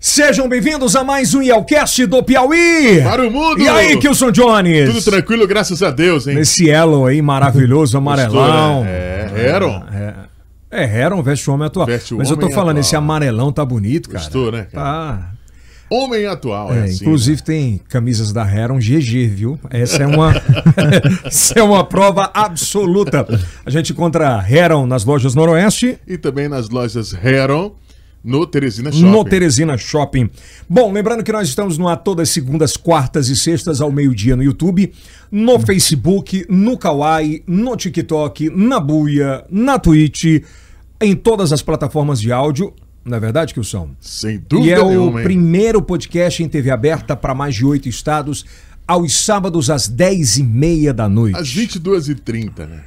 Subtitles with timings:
[0.00, 3.02] Sejam bem-vindos a mais um Yelcast do Piauí!
[3.02, 3.60] Para o mundo!
[3.60, 4.90] E aí, Kilson Jones?
[4.94, 6.36] Tudo tranquilo, graças a Deus, hein?
[6.36, 8.84] Nesse elo aí maravilhoso, amarelão.
[8.84, 8.90] né?
[9.34, 9.82] É, Heron.
[9.92, 10.14] É,
[10.84, 11.86] é Heron veste o homem atual.
[11.86, 12.80] Veste o Mas eu tô homem falando, atual.
[12.82, 14.22] esse amarelão tá bonito, cara.
[14.22, 14.84] Gostou, né, cara?
[14.84, 15.30] Tá.
[15.90, 17.04] Homem atual, é, É, assim.
[17.04, 19.58] inclusive tem camisas da Heron GG, viu?
[19.68, 20.32] Essa é uma
[21.24, 23.26] essa é uma prova absoluta.
[23.66, 25.96] A gente encontra Heron nas lojas Noroeste, né?
[26.06, 27.72] E também nas lojas Heron,
[28.28, 29.10] no Teresina Shopping.
[29.10, 30.30] no Teresina Shopping.
[30.68, 34.42] Bom, lembrando que nós estamos no ar todas segundas, quartas e sextas ao meio-dia no
[34.42, 34.92] YouTube,
[35.32, 40.42] no Facebook, no Kawaii, no TikTok, na Buia, na Twitch,
[41.00, 42.74] em todas as plataformas de áudio.
[43.04, 43.90] Não é verdade, Kilson?
[43.98, 45.24] Sem E dúvida é o nenhuma, hein?
[45.24, 48.44] primeiro podcast em TV aberta para mais de oito estados,
[48.88, 51.36] aos sábados às dez e meia da noite.
[51.38, 52.80] Às 22h30, né?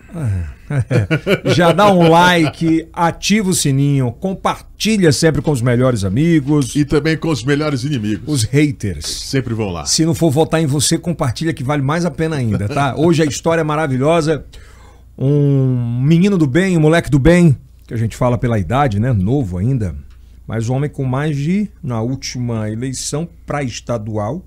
[1.53, 7.15] Já dá um like, ativa o sininho, compartilha sempre com os melhores amigos, E também
[7.15, 8.23] com os melhores inimigos.
[8.27, 9.05] os haters.
[9.05, 9.85] Sempre vão lá.
[9.85, 12.95] Se não for votar em você, compartilha que vale mais a pena ainda, tá?
[12.97, 14.43] Hoje a história é maravilhosa.
[15.17, 19.13] Um menino do bem, um moleque do bem, que a gente fala pela idade, né?
[19.13, 19.93] Novo ainda.
[20.47, 24.43] Mas um homem com mais de, na última eleição para estadual,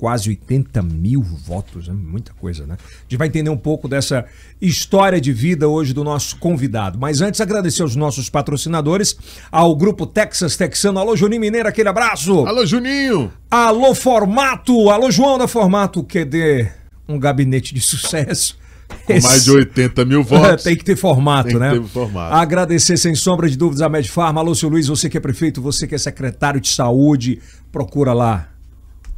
[0.00, 1.94] quase 80 mil votos, né?
[1.94, 2.78] muita coisa, né?
[2.80, 4.24] A gente vai entender um pouco dessa
[4.58, 6.98] história de vida hoje do nosso convidado.
[6.98, 9.14] Mas antes, agradecer aos nossos patrocinadores,
[9.52, 10.98] ao Grupo Texas Texano.
[10.98, 12.46] Alô, Juninho Mineiro, aquele abraço!
[12.46, 13.30] Alô, Juninho!
[13.50, 14.88] Alô, Formato!
[14.88, 16.66] Alô, João da Formato, que dê
[17.06, 18.58] um gabinete de sucesso.
[19.04, 20.64] Com mais de 80 mil votos.
[20.64, 21.72] Tem que ter formato, Tem que né?
[21.72, 22.34] ter formato.
[22.34, 24.40] Agradecer sem sombra de dúvidas a Medfarma.
[24.40, 27.38] Alô, seu Luiz, você que é prefeito, você que é secretário de saúde,
[27.70, 28.48] procura lá.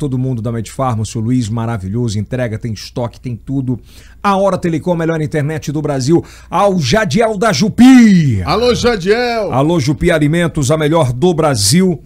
[0.03, 3.79] Todo mundo da Medfarma, o seu Luiz, maravilhoso, entrega, tem estoque, tem tudo.
[4.21, 6.25] A Hora Telecom, a melhor internet do Brasil.
[6.51, 8.43] Ao Jadiel da Jupi.
[8.43, 9.53] Alô, Jadiel!
[9.53, 12.03] Alô, Jupi Alimentos, a melhor do Brasil.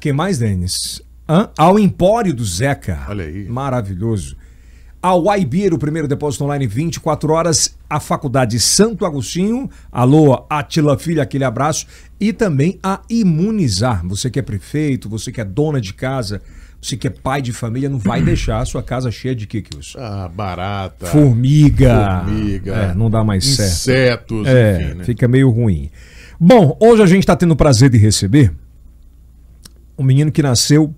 [0.00, 1.02] Quem mais, Denis?
[1.28, 1.50] Hã?
[1.58, 3.04] Ao Empório do Zeca.
[3.08, 3.48] Olha aí.
[3.48, 4.36] Maravilhoso.
[5.02, 7.76] Ao Aibir, o primeiro depósito online 24 horas.
[7.90, 9.68] A Faculdade Santo Agostinho.
[9.90, 11.84] Alô, Atila Filha, aquele abraço.
[12.20, 14.06] E também a Imunizar.
[14.06, 16.40] Você que é prefeito, você que é dona de casa,
[16.86, 19.62] você que é pai de família, não vai deixar a sua casa cheia de que,
[19.62, 19.98] Kilson?
[19.98, 21.06] Ah, barata.
[21.06, 22.22] Formiga.
[22.24, 22.74] Formiga.
[22.74, 24.34] É, não dá mais certo.
[24.34, 25.04] Insetos, É, enfim, né?
[25.04, 25.90] fica meio ruim.
[26.38, 28.52] Bom, hoje a gente está tendo o prazer de receber
[29.96, 30.92] um menino que nasceu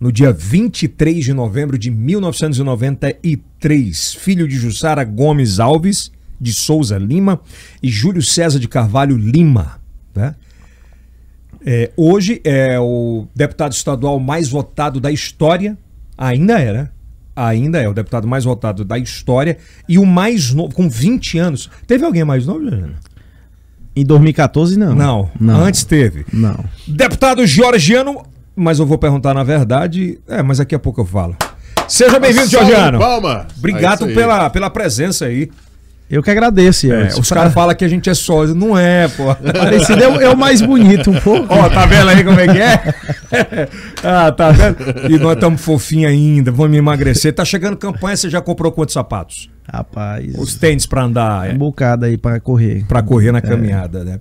[0.00, 6.10] no dia 23 de novembro de 1993, filho de Jussara Gomes Alves
[6.40, 7.40] de Souza Lima
[7.82, 9.80] e Júlio César de Carvalho Lima.
[10.14, 10.34] Né?
[11.64, 15.76] É, hoje é o deputado estadual mais votado da história,
[16.16, 16.92] ainda era,
[17.34, 19.58] ainda é o deputado mais votado da história
[19.88, 21.70] e o mais novo, com 20 anos.
[21.86, 22.94] Teve alguém mais novo, Juliana?
[23.94, 24.94] Em 2014, não.
[24.94, 25.60] Não, Não.
[25.60, 26.24] antes teve.
[26.32, 26.64] Não.
[26.86, 28.22] Deputado Georgiano,
[28.54, 31.36] mas eu vou perguntar na verdade, é, mas daqui a pouco eu falo.
[31.88, 32.98] Seja bem-vindo, Georgiano.
[32.98, 33.46] Palmas.
[33.46, 34.14] É Obrigado aí.
[34.14, 35.50] pela, pela presença aí.
[36.10, 37.20] Eu que agradeço, É, Elton.
[37.20, 38.54] os caras falam que a gente é sócio.
[38.54, 39.24] Não é, pô.
[39.52, 41.46] Parecido é, o- é o mais bonito um pouco.
[41.52, 43.68] Ó, tá vendo aí como é que é?
[44.02, 44.76] ah, tá vendo?
[45.10, 47.32] E nós estamos fofinhos ainda, vamos emagrecer.
[47.34, 49.50] Tá chegando campanha, você já comprou quantos sapatos?
[49.70, 52.86] Rapaz, Os tênis pra andar, é, um bocado aí pra correr.
[52.88, 54.20] pra correr na caminhada, né?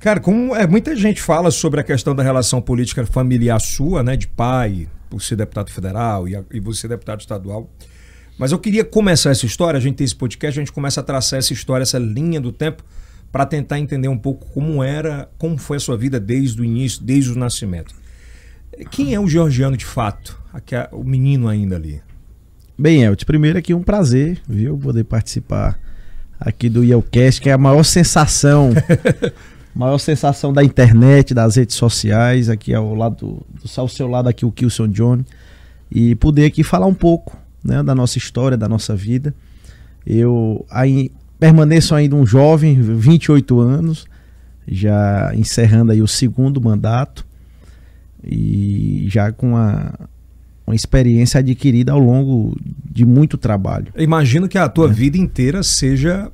[0.00, 4.16] Cara, como é, muita gente fala sobre a questão da relação política familiar sua, né?
[4.16, 7.70] De pai, por ser deputado federal e, e você deputado estadual.
[8.38, 11.04] Mas eu queria começar essa história, a gente tem esse podcast, a gente começa a
[11.04, 12.82] traçar essa história, essa linha do tempo,
[13.30, 17.02] para tentar entender um pouco como era, como foi a sua vida desde o início,
[17.02, 17.94] desde o nascimento.
[18.90, 20.40] Quem é o Georgiano de fato?
[20.52, 22.02] Aqui o menino ainda ali.
[22.78, 24.76] Bem, Elton, primeiro aqui um prazer, viu?
[24.76, 25.78] Poder participar
[26.40, 28.70] aqui do Yelcast, que é a maior sensação,
[29.74, 34.44] maior sensação da internet, das redes sociais, aqui ao lado, do, ao seu lado aqui
[34.44, 35.24] o Kilson John,
[35.90, 39.34] e poder aqui falar um pouco, né, da nossa história, da nossa vida.
[40.06, 44.06] Eu aí, permaneço ainda um jovem, 28 anos,
[44.66, 47.26] já encerrando aí o segundo mandato
[48.24, 49.92] e já com a,
[50.66, 52.56] uma experiência adquirida ao longo
[52.90, 53.88] de muito trabalho.
[53.94, 56.30] Eu imagino que a tua vida inteira seja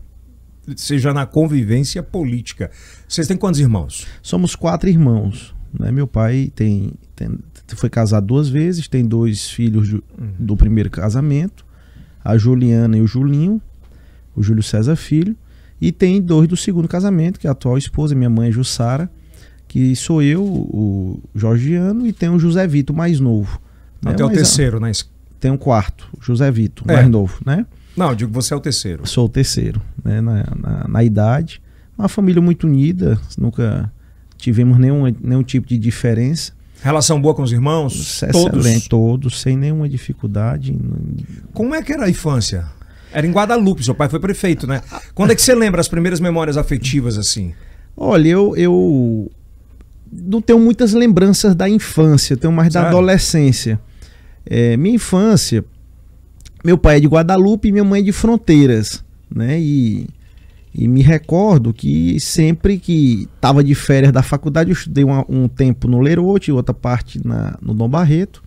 [0.76, 2.70] seja na convivência política.
[3.08, 4.06] Vocês têm quantos irmãos?
[4.20, 5.54] Somos quatro irmãos.
[5.72, 5.90] Né?
[5.90, 7.38] Meu pai tem, tem-
[7.76, 10.02] foi casado duas vezes, tem dois filhos ju-
[10.38, 11.64] do primeiro casamento,
[12.24, 13.60] a Juliana e o Julinho,
[14.34, 15.36] o Júlio César Filho,
[15.80, 19.10] e tem dois do segundo casamento, que é a atual esposa, minha mãe Jussara,
[19.66, 23.60] que sou eu, o Georgiano, e tem o José Vitor, mais novo.
[24.02, 24.12] né?
[24.12, 24.90] Até o ah, terceiro, né?
[25.38, 26.94] Tem um quarto, José Vitor, É.
[26.94, 27.64] mais novo, né?
[27.96, 29.06] Não, eu digo você é o terceiro.
[29.06, 31.60] Sou o terceiro, né, na, na, na idade.
[31.98, 33.92] Uma família muito unida, nunca
[34.36, 36.52] tivemos nenhum, nenhum tipo de diferença.
[36.82, 38.22] Relação boa com os irmãos?
[38.22, 40.76] Excelente, todos, todos sem nenhuma dificuldade.
[41.52, 42.66] Como é que era a infância?
[43.12, 44.82] Era em Guadalupe, seu pai foi prefeito, né?
[45.14, 47.54] Quando é que você lembra as primeiras memórias afetivas assim?
[47.96, 49.30] Olha, eu, eu
[50.12, 53.80] não tenho muitas lembranças da infância, tenho mais da adolescência.
[54.46, 55.64] É, minha infância,
[56.64, 59.04] meu pai é de Guadalupe e minha mãe é de Fronteiras,
[59.34, 59.58] né?
[59.58, 60.08] E,
[60.74, 65.48] e me recordo que sempre que estava de férias da faculdade, eu estudei um, um
[65.48, 68.42] tempo no Lerote, outra parte na, no Dom Barreto.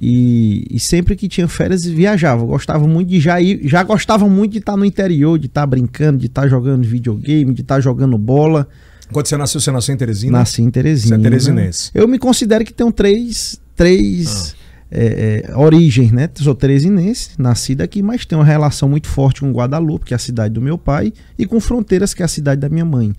[0.00, 2.44] E, e, sempre que tinha férias viajava.
[2.44, 6.18] gostava muito de já ir, já gostava muito de estar no interior, de estar brincando,
[6.18, 8.68] de estar jogando videogame, de estar jogando bola.
[9.10, 10.38] Quando você nasceu, você nasceu em Teresina?
[10.38, 11.16] Nasci em Teresina.
[11.16, 11.90] Você é teresinense.
[11.92, 14.57] Eu me considero que tenho três, três ah.
[14.90, 16.28] É, é, origens, né?
[16.34, 20.18] Sou teresinense, nascido aqui, mas tenho uma relação muito forte com Guadalupe, que é a
[20.18, 23.12] cidade do meu pai, e com Fronteiras, que é a cidade da minha mãe.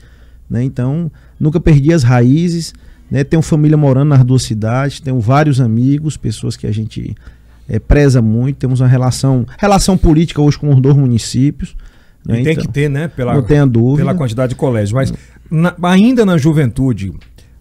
[0.50, 0.63] Né?
[0.63, 2.74] Então, nunca perdi as raízes.
[3.10, 3.24] Né?
[3.24, 7.16] Tenho família morando nas duas cidades, tenho vários amigos, pessoas que a gente
[7.68, 11.75] é, preza muito, temos uma relação, relação política hoje com os dois municípios.
[12.25, 12.42] Né?
[12.42, 13.07] tem então, que ter, né?
[13.07, 14.07] Pela, não tenha dúvida.
[14.07, 14.92] Pela quantidade de colégios.
[14.92, 15.13] Mas
[15.50, 17.13] na, ainda na juventude,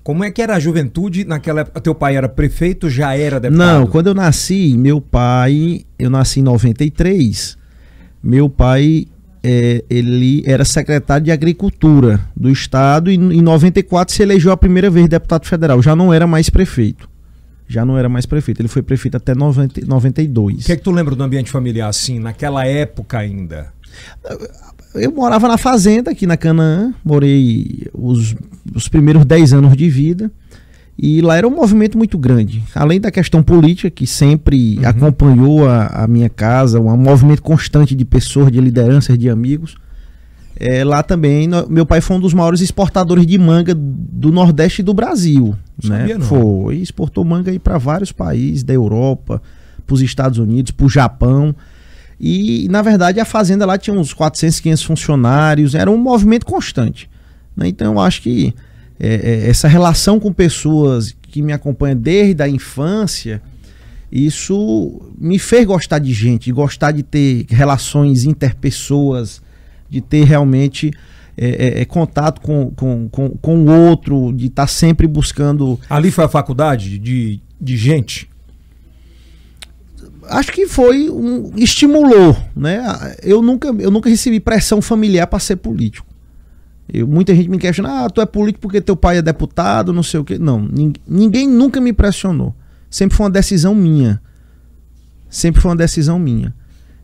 [0.09, 1.83] como é que era a juventude naquela época?
[1.83, 3.81] Teu pai era prefeito, já era deputado?
[3.81, 7.59] Não, quando eu nasci, meu pai, eu nasci em 93.
[8.23, 9.07] Meu pai
[9.43, 14.89] é, ele era secretário de Agricultura do Estado e em 94 se elegeu a primeira
[14.89, 15.83] vez deputado federal.
[15.83, 17.07] Já não era mais prefeito.
[17.67, 18.63] Já não era mais prefeito.
[18.63, 20.63] Ele foi prefeito até 90, 92.
[20.63, 23.75] O que é que tu lembra do ambiente familiar assim, naquela época ainda?
[24.95, 28.35] Eu morava na fazenda aqui na Canaã, morei os,
[28.75, 30.31] os primeiros 10 anos de vida.
[31.01, 32.63] E lá era um movimento muito grande.
[32.75, 34.89] Além da questão política, que sempre uhum.
[34.89, 39.77] acompanhou a, a, minha casa, um movimento constante de pessoas, de lideranças, de amigos.
[40.57, 44.83] É, lá também, no, meu pai foi um dos maiores exportadores de manga do Nordeste
[44.83, 45.57] do Brasil.
[45.85, 45.99] Né?
[46.01, 46.27] Sabia, não.
[46.27, 49.41] Foi, exportou manga para vários países da Europa,
[49.87, 51.55] para os Estados Unidos, para o Japão.
[52.19, 57.09] E, na verdade, a fazenda lá tinha uns 400, 500 funcionários, era um movimento constante.
[57.59, 57.67] Né?
[57.67, 58.55] Então, eu acho que
[59.01, 63.43] é, é, essa relação com pessoas que me acompanham desde a infância,
[64.11, 69.43] isso me fez gostar de gente, gostar de ter relações interpessoas,
[69.91, 70.93] de ter realmente
[71.37, 75.81] é, é, é contato com, com, com, com o outro, de estar tá sempre buscando.
[75.91, 78.31] Ali foi a faculdade de, de gente?
[80.29, 83.17] Acho que foi um estimulou, né?
[83.23, 86.08] Eu nunca, eu nunca recebi pressão familiar para ser político.
[86.93, 90.03] Eu, muita gente me questiona, ah, tu é político porque teu pai é deputado, não
[90.03, 90.39] sei o quê.
[90.39, 92.55] Não, ninguém, ninguém nunca me pressionou.
[92.91, 94.21] Sempre foi uma decisão minha.
[95.29, 96.55] Sempre foi uma decisão minha.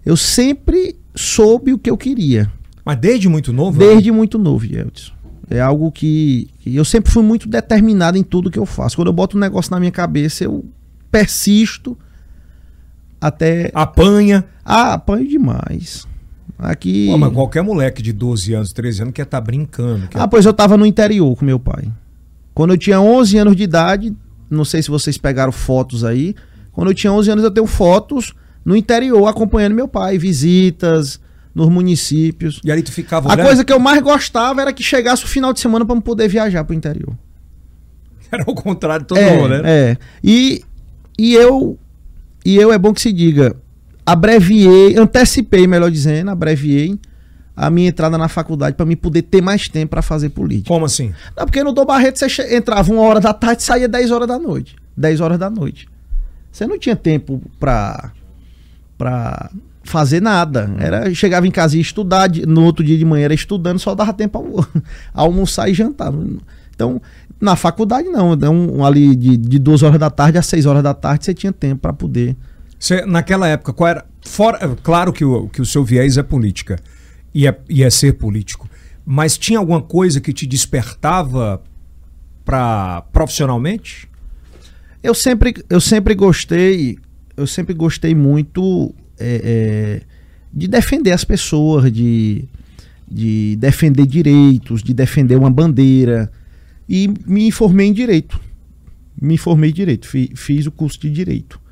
[0.04, 2.50] Eu sempre soube o que eu queria.
[2.84, 3.78] Mas desde muito novo?
[3.78, 4.16] Desde né?
[4.16, 5.12] muito novo, Yeltsin.
[5.50, 8.96] É algo que, que, eu sempre fui muito determinado em tudo que eu faço.
[8.96, 10.64] Quando eu boto um negócio na minha cabeça, eu
[11.10, 11.96] persisto
[13.20, 13.70] até.
[13.74, 14.44] Apanha?
[14.64, 16.06] Ah, apanho demais.
[16.58, 17.08] Aqui.
[17.10, 20.08] Pô, mas qualquer moleque de 12 anos, 13 anos quer estar tá brincando.
[20.08, 20.20] Quer...
[20.20, 21.84] Ah, pois eu tava no interior com meu pai.
[22.54, 24.14] Quando eu tinha 11 anos de idade,
[24.48, 26.34] não sei se vocês pegaram fotos aí.
[26.72, 28.32] Quando eu tinha 11 anos, eu tenho fotos
[28.64, 31.20] no interior acompanhando meu pai, visitas
[31.54, 32.60] nos municípios.
[32.64, 33.40] E aí tu ficava olhando?
[33.40, 36.28] A coisa que eu mais gostava era que chegasse o final de semana para poder
[36.28, 37.16] viajar pro interior.
[38.30, 39.60] Era o contrário de todo é, mundo, né?
[39.64, 39.96] É.
[40.22, 40.64] E,
[41.16, 41.78] e eu
[42.44, 43.56] e eu é bom que se diga,
[44.04, 46.98] abreviei, antecipei, melhor dizendo, abreviei
[47.56, 50.68] a minha entrada na faculdade para me poder ter mais tempo para fazer política.
[50.68, 51.12] Como assim?
[51.36, 54.28] Não, porque no Dom Barreto você entrava uma hora da tarde e saía 10 horas
[54.28, 54.74] da noite.
[54.96, 55.88] 10 horas da noite.
[56.50, 58.12] Você não tinha tempo para
[58.98, 59.50] para
[59.82, 60.70] fazer nada.
[60.78, 64.12] Era, chegava em casa e estudar, no outro dia de manhã era estudando, só dava
[64.12, 64.64] tempo
[65.12, 66.12] a almoçar e jantar.
[66.74, 67.00] Então,
[67.40, 70.94] na faculdade não, um, ali de, de 2 horas da tarde às 6 horas da
[70.94, 72.36] tarde você tinha tempo para poder
[72.84, 74.06] você, naquela época, qual era.
[74.20, 76.78] Fora, claro que o, que o seu viés é política
[77.34, 78.68] e é, e é ser político,
[79.06, 81.62] mas tinha alguma coisa que te despertava
[82.44, 84.06] para profissionalmente?
[85.02, 86.98] Eu sempre, eu sempre gostei,
[87.34, 90.00] eu sempre gostei muito é, é,
[90.52, 92.44] de defender as pessoas, de,
[93.10, 96.30] de defender direitos, de defender uma bandeira
[96.86, 98.38] e me informei em direito.
[99.20, 101.63] Me formei em direito, fiz, fiz o curso de direito.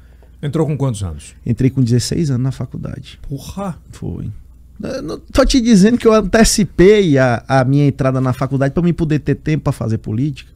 [0.42, 1.34] Entrou com quantos anos?
[1.46, 3.20] Entrei com 16 anos na faculdade.
[3.28, 3.78] Porra!
[3.92, 4.28] Foi.
[4.82, 8.92] Eu tô te dizendo que eu antecipei a, a minha entrada na faculdade para me
[8.92, 10.50] poder ter tempo para fazer política.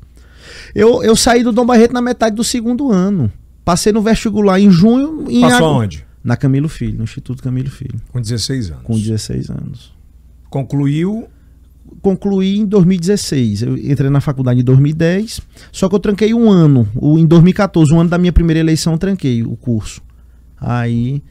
[0.75, 3.31] Eu, eu saí do Dom Barreto na metade do segundo ano.
[3.65, 5.25] Passei no vestibular em junho.
[5.29, 6.05] Em Passou aonde?
[6.25, 8.01] Na Camilo Filho, no Instituto Camilo Filho.
[8.09, 8.83] Com 16 anos.
[8.83, 9.95] Com 16 anos.
[10.51, 11.29] Concluiu
[12.03, 13.63] concluí em 2016.
[13.63, 15.41] Eu entrei na faculdade em 2010,
[15.73, 16.89] só que eu tranquei um ano.
[16.95, 20.01] O, em 2014, um ano da minha primeira eleição, eu tranquei o curso.
[20.61, 21.23] Aí.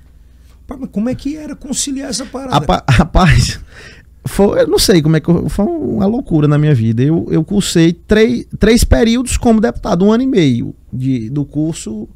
[0.68, 2.56] Pá, mas como é que era conciliar essa parada?
[2.58, 3.60] Apa- Rapaz,
[4.26, 5.30] foi, eu não sei como é que.
[5.30, 7.04] eu- Foi uma loucura na minha vida.
[7.04, 12.08] Eu, eu cursei três, três períodos como deputado, um ano e meio de, do curso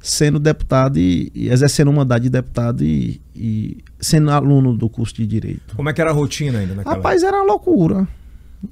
[0.00, 5.14] sendo deputado e, e exercendo o mandato de deputado e, e sendo aluno do curso
[5.14, 5.76] de Direito.
[5.76, 8.08] Como é que era a rotina ainda naquela Rapaz, era uma loucura.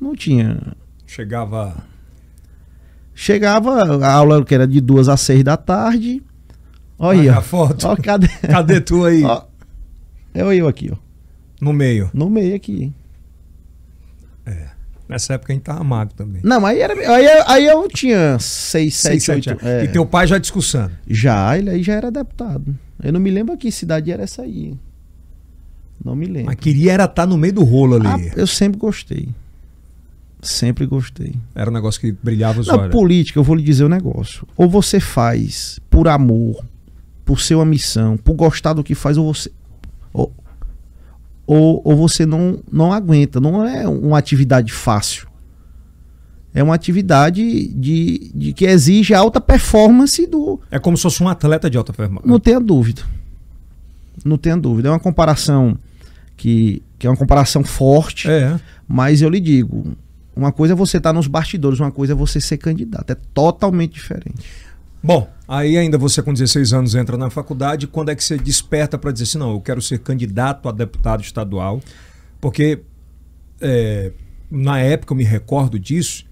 [0.00, 0.58] Não tinha.
[1.06, 1.76] Chegava.
[3.14, 6.22] Chegava, a aula que era de duas às seis da tarde.
[6.98, 7.42] Olha aí, a ó.
[7.42, 7.86] foto.
[7.86, 8.28] Ó, cadê?
[8.46, 9.22] Cadê tu aí?
[9.22, 9.42] Ó,
[10.34, 10.96] eu eu aqui, ó.
[11.60, 12.10] No meio.
[12.14, 12.92] No meio aqui.
[15.08, 16.40] Nessa época a gente tava magro também.
[16.44, 19.64] Não, mas aí, era, aí, aí eu tinha seis, Seis, sete, sete oito.
[19.64, 19.64] anos.
[19.64, 19.84] é.
[19.84, 20.92] E teu pai já discussando.
[21.08, 22.76] Já, ele aí já era deputado.
[23.02, 24.74] Eu não me lembro que cidade era essa aí.
[26.04, 26.46] Não me lembro.
[26.46, 28.06] Mas queria era estar no meio do rolo ali.
[28.06, 29.28] Ah, eu sempre gostei.
[30.40, 31.34] Sempre gostei.
[31.54, 32.92] Era um negócio que brilhava os Na olhos.
[32.92, 34.46] política, eu vou lhe dizer um negócio.
[34.56, 36.64] Ou você faz por amor,
[37.24, 39.50] por ser uma missão, por gostar do que faz, ou você.
[40.12, 40.32] Ou,
[41.48, 43.40] ou, ou você não, não aguenta.
[43.40, 45.26] Não é uma atividade fácil.
[46.52, 50.60] É uma atividade de, de que exige alta performance do.
[50.70, 52.28] É como se fosse um atleta de alta performance.
[52.28, 53.02] Não tenha dúvida.
[54.22, 54.88] Não tenha dúvida.
[54.88, 55.78] É uma comparação
[56.36, 58.30] que, que é uma comparação forte.
[58.30, 58.60] É.
[58.86, 59.96] Mas eu lhe digo,
[60.36, 63.10] uma coisa é você estar nos bastidores, uma coisa é você ser candidato.
[63.10, 64.44] É totalmente diferente.
[65.02, 68.98] Bom, aí ainda você com 16 anos entra na faculdade, quando é que você desperta
[68.98, 71.80] para dizer assim, não, eu quero ser candidato a deputado estadual?
[72.40, 72.80] Porque
[73.60, 74.12] é,
[74.50, 76.24] na época eu me recordo disso,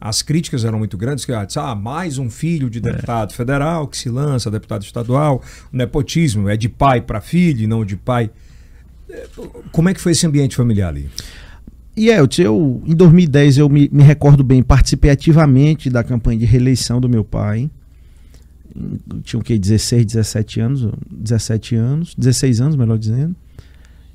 [0.00, 3.96] as críticas eram muito grandes, que ah, ah, mais um filho de deputado federal que
[3.96, 5.40] se lança deputado estadual,
[5.72, 8.28] o nepotismo é de pai para filho e não de pai.
[9.08, 9.26] É,
[9.70, 11.08] Como é que foi esse ambiente familiar ali?
[11.96, 16.46] E Elton, eu, em 2010, eu me, me recordo bem, participei ativamente da campanha de
[16.46, 17.64] reeleição do meu pai.
[17.64, 17.81] Eu
[19.22, 19.58] tinha o quê?
[19.58, 20.88] 16, 17 anos?
[21.10, 23.34] 17 anos, 16 anos, melhor dizendo.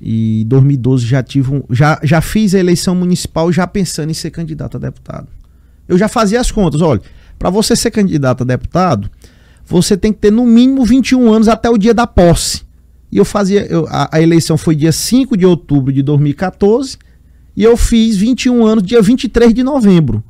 [0.00, 4.14] E em 2012 já tive um, já, já fiz a eleição municipal já pensando em
[4.14, 5.28] ser candidato a deputado.
[5.88, 7.00] Eu já fazia as contas, olha,
[7.38, 9.10] para você ser candidato a deputado,
[9.66, 12.62] você tem que ter no mínimo 21 anos até o dia da posse.
[13.10, 16.96] E eu fazia, eu- a, a eleição foi dia 5 de outubro de 2014
[17.56, 20.22] e eu fiz 21 anos dia 23 de novembro.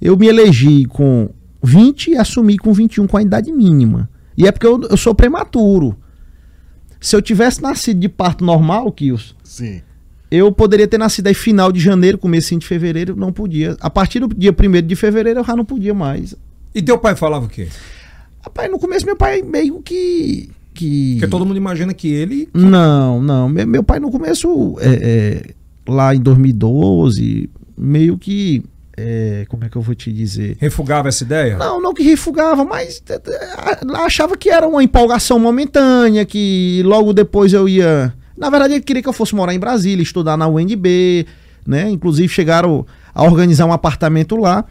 [0.00, 1.30] Eu me elegi com
[1.62, 4.08] 20 e assumi com 21 com a idade mínima.
[4.36, 5.96] E é porque eu, eu sou prematuro.
[7.00, 9.80] Se eu tivesse nascido de parto normal, Kios, Sim.
[10.30, 13.76] eu poderia ter nascido aí final de janeiro, comecinho de fevereiro, não podia.
[13.80, 16.34] A partir do dia 1 de fevereiro eu já não podia mais.
[16.74, 17.68] E teu pai falava o quê?
[18.42, 20.50] Rapaz, no começo meu pai meio que...
[20.72, 21.14] que...
[21.14, 23.48] Porque todo mundo imagina que ele Não, não.
[23.48, 25.54] Me- Meu pai no começo, é, é,
[25.90, 28.62] lá em 2012, meio que.
[29.00, 30.56] É, como é que eu vou te dizer?
[30.60, 31.56] refugava essa ideia.
[31.56, 33.02] Não, não que refugava, mas
[33.96, 38.14] achava que era uma empolgação momentânea, que logo depois eu ia.
[38.36, 41.26] Na verdade, ele queria que eu fosse morar em Brasília, estudar na UNB,
[41.66, 41.90] né?
[41.90, 44.64] Inclusive chegaram a organizar um apartamento lá.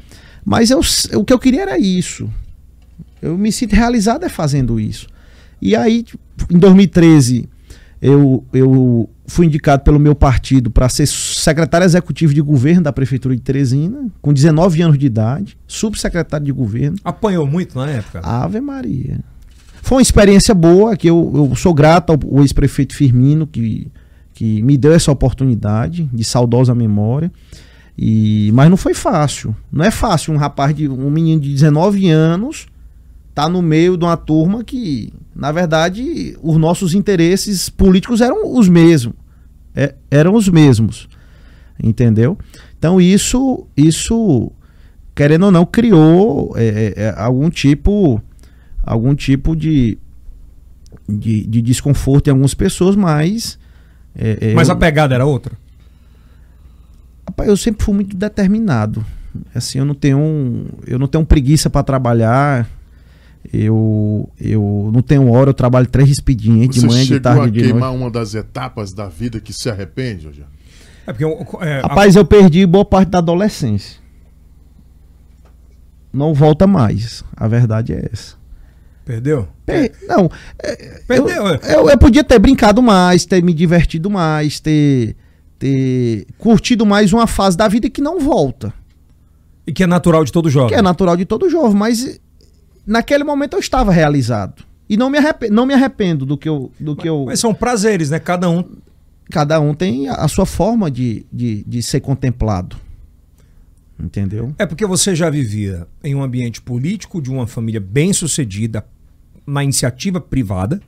[0.45, 0.81] Mas eu,
[1.15, 2.29] o que eu queria era isso.
[3.21, 5.07] Eu me sinto realizado é fazendo isso.
[5.62, 6.05] E aí,
[6.50, 7.50] em 2013,
[8.01, 13.36] eu, eu fui indicado pelo meu partido para ser secretário executivo de governo da Prefeitura
[13.36, 16.98] de Teresina, com 19 anos de idade, subsecretário de governo.
[17.03, 18.21] Apanhou muito na época.
[18.24, 19.19] Ave Maria.
[19.81, 23.88] Foi uma experiência boa, que eu, eu sou grato ao, ao ex-prefeito Firmino, que,
[24.33, 27.31] que me deu essa oportunidade, de saudosa memória.
[27.98, 29.55] E, mas não foi fácil.
[29.71, 32.67] Não é fácil um rapaz de um menino de 19 anos
[33.33, 38.67] tá no meio de uma turma que, na verdade, os nossos interesses políticos eram os
[38.67, 39.15] mesmos.
[39.75, 41.07] É, eram os mesmos.
[41.81, 42.38] Entendeu?
[42.77, 44.51] Então isso, isso
[45.15, 48.21] querendo ou não, criou é, é, é, algum tipo
[48.83, 49.98] algum tipo de,
[51.07, 53.59] de, de desconforto em algumas pessoas, mas
[54.15, 55.53] é, é, Mas eu, a pegada era outra.
[57.25, 59.05] rapaz, eu sempre fui muito determinado.
[59.53, 62.69] Assim, eu não tenho eu não tenho preguiça para trabalhar.
[63.53, 67.41] Eu, eu não tenho hora, eu trabalho três expedientes de Você manhã, de chegou tarde
[67.41, 68.01] a e de queimar noite.
[68.01, 70.50] uma das etapas da vida que se arrepende, Rogério?
[71.08, 71.25] É porque
[71.65, 73.98] é, a- Rapaz, eu perdi boa parte da adolescência.
[76.12, 77.24] Não volta mais.
[77.36, 78.36] A verdade é essa.
[79.05, 79.48] perdeu?
[79.65, 80.29] Per- Não,
[80.62, 81.60] é, Perdeu, é.
[81.63, 85.15] eu, eu, eu podia ter brincado mais, ter me divertido mais, ter,
[85.58, 88.74] ter curtido mais uma fase da vida que não volta.
[89.65, 90.69] E que é natural de todo jovem.
[90.69, 92.19] Que é natural de todo jovem, mas
[92.89, 94.63] naquele momento eu estava realizado.
[94.89, 96.72] E não me arrependo, não me arrependo do que eu.
[96.79, 98.19] Do que eu Mas são prazeres, né?
[98.19, 98.65] Cada um.
[99.29, 102.75] cada um tem a, a sua forma de, de, de ser contemplado.
[104.00, 104.55] Entendeu?
[104.58, 108.86] É porque você já vivia em um ambiente político de uma família bem sucedida
[109.46, 110.81] na iniciativa privada,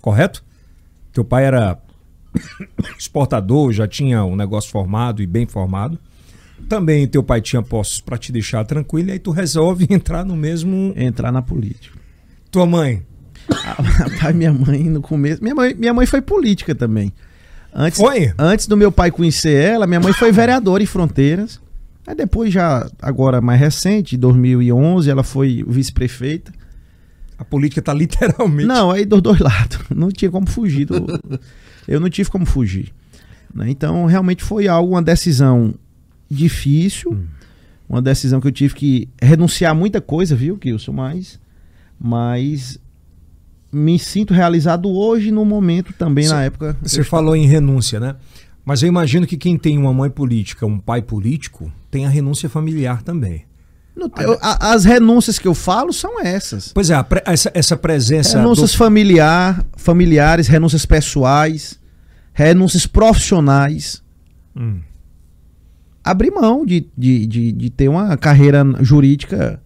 [0.00, 0.42] correto?
[1.12, 1.78] Teu pai era
[2.98, 5.98] exportador, já tinha um negócio formado e bem formado.
[6.68, 10.36] Também teu pai tinha postos para te deixar tranquilo e aí tu resolve entrar no
[10.36, 10.92] mesmo.
[10.96, 11.98] Entrar na política.
[12.50, 13.02] Tua mãe?
[13.48, 15.42] Rapaz, minha mãe no começo.
[15.42, 17.12] Minha mãe, minha mãe foi política também.
[17.72, 18.32] Antes, Foi?
[18.38, 21.60] Antes do meu pai conhecer ela, minha mãe foi vereadora em Fronteiras.
[22.06, 26.50] Aí depois, já agora mais recente, em 2011, ela foi vice-prefeita.
[27.38, 28.66] A política tá literalmente.
[28.66, 29.78] Não, aí dos dois lados.
[29.94, 30.86] Não tinha como fugir.
[30.86, 31.06] do-
[31.86, 32.92] eu não tive como fugir.
[33.54, 33.66] né?
[33.70, 35.74] Então, realmente foi algo, uma decisão
[36.30, 37.18] difícil.
[37.88, 40.92] Uma decisão que eu tive que renunciar a muita coisa, viu, Kilson?
[40.92, 41.40] Mas,
[41.98, 42.78] mas
[43.72, 46.76] me sinto realizado hoje, no momento também, Cê- na época.
[46.82, 48.16] Você falou em renúncia, né?
[48.64, 52.48] Mas eu imagino que quem tem uma mãe política, um pai político, tem a renúncia
[52.50, 53.46] familiar também.
[53.96, 56.70] Não tem- eu- a- as renúncias que eu falo são essas.
[56.72, 58.38] Pois é, pre- essa, essa presença.
[58.38, 61.80] Renúncias do- familiar, familiares, renúncias pessoais,
[62.34, 64.02] renúncias profissionais.
[64.54, 64.80] Hum.
[66.10, 69.60] Abrir mão de, de, de, de ter uma carreira jurídica.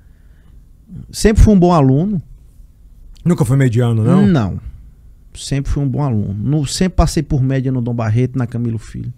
[1.11, 2.21] Sempre fui um bom aluno.
[3.25, 4.27] Nunca foi mediano, não?
[4.27, 4.61] Não.
[5.35, 6.35] Sempre fui um bom aluno.
[6.35, 9.13] Nu- sempre passei por média no Dom Barreto, na Camilo Filho.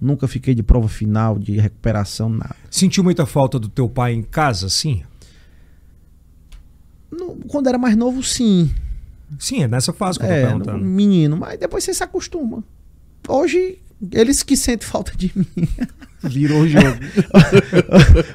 [0.00, 2.56] Nunca fiquei de prova final, de recuperação, nada.
[2.70, 5.02] Sentiu muita falta do teu pai em casa, sim?
[7.10, 8.70] No- quando era mais novo, sim.
[9.38, 10.84] Sim, é nessa fase que eu tô É, perguntando.
[10.84, 12.64] menino, mas depois você se acostuma.
[13.28, 13.78] Hoje,
[14.12, 15.46] eles que sentem falta de mim.
[16.22, 16.84] Virou o jogo.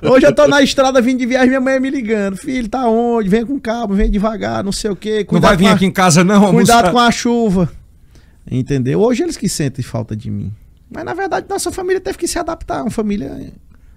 [0.11, 2.35] Hoje eu tô na estrada vindo de viagem, minha mãe me ligando.
[2.37, 3.29] Filho, tá onde?
[3.29, 5.25] Vem com calma, vem devagar, não sei o quê.
[5.31, 6.91] Não vai vir a- aqui em casa, não, Cuidado almoçar.
[6.91, 7.71] com a chuva.
[8.49, 8.99] Entendeu?
[9.01, 10.51] Hoje eles que sentem falta de mim.
[10.89, 12.81] Mas na verdade, nossa família teve que se adaptar.
[12.83, 13.51] Uma família,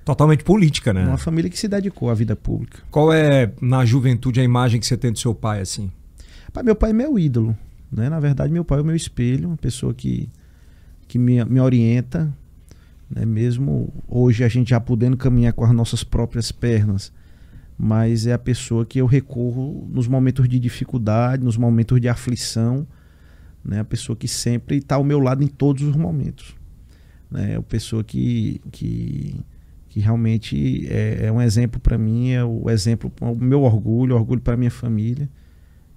[0.05, 1.07] Totalmente política, né?
[1.07, 2.79] uma família que se dedicou à vida pública.
[2.91, 5.91] Qual é, na juventude, a imagem que você tem do seu pai, assim?
[6.51, 7.57] Pai, meu pai é meu ídolo.
[7.93, 8.09] Né?
[8.09, 10.31] Na verdade, meu pai é o meu espelho, uma pessoa que,
[11.09, 12.33] que me, me orienta.
[13.11, 13.25] Né?
[13.25, 17.13] Mesmo hoje a gente já podendo caminhar com as nossas próprias pernas.
[17.77, 22.87] Mas é a pessoa que eu recorro nos momentos de dificuldade, nos momentos de aflição.
[23.65, 23.81] Né?
[23.81, 26.55] A pessoa que sempre está ao meu lado em todos os momentos.
[27.31, 27.53] Né?
[27.53, 29.41] É a pessoa que, que,
[29.89, 34.41] que realmente é, é um exemplo para mim, é o exemplo, o meu orgulho, orgulho
[34.41, 35.29] para minha família.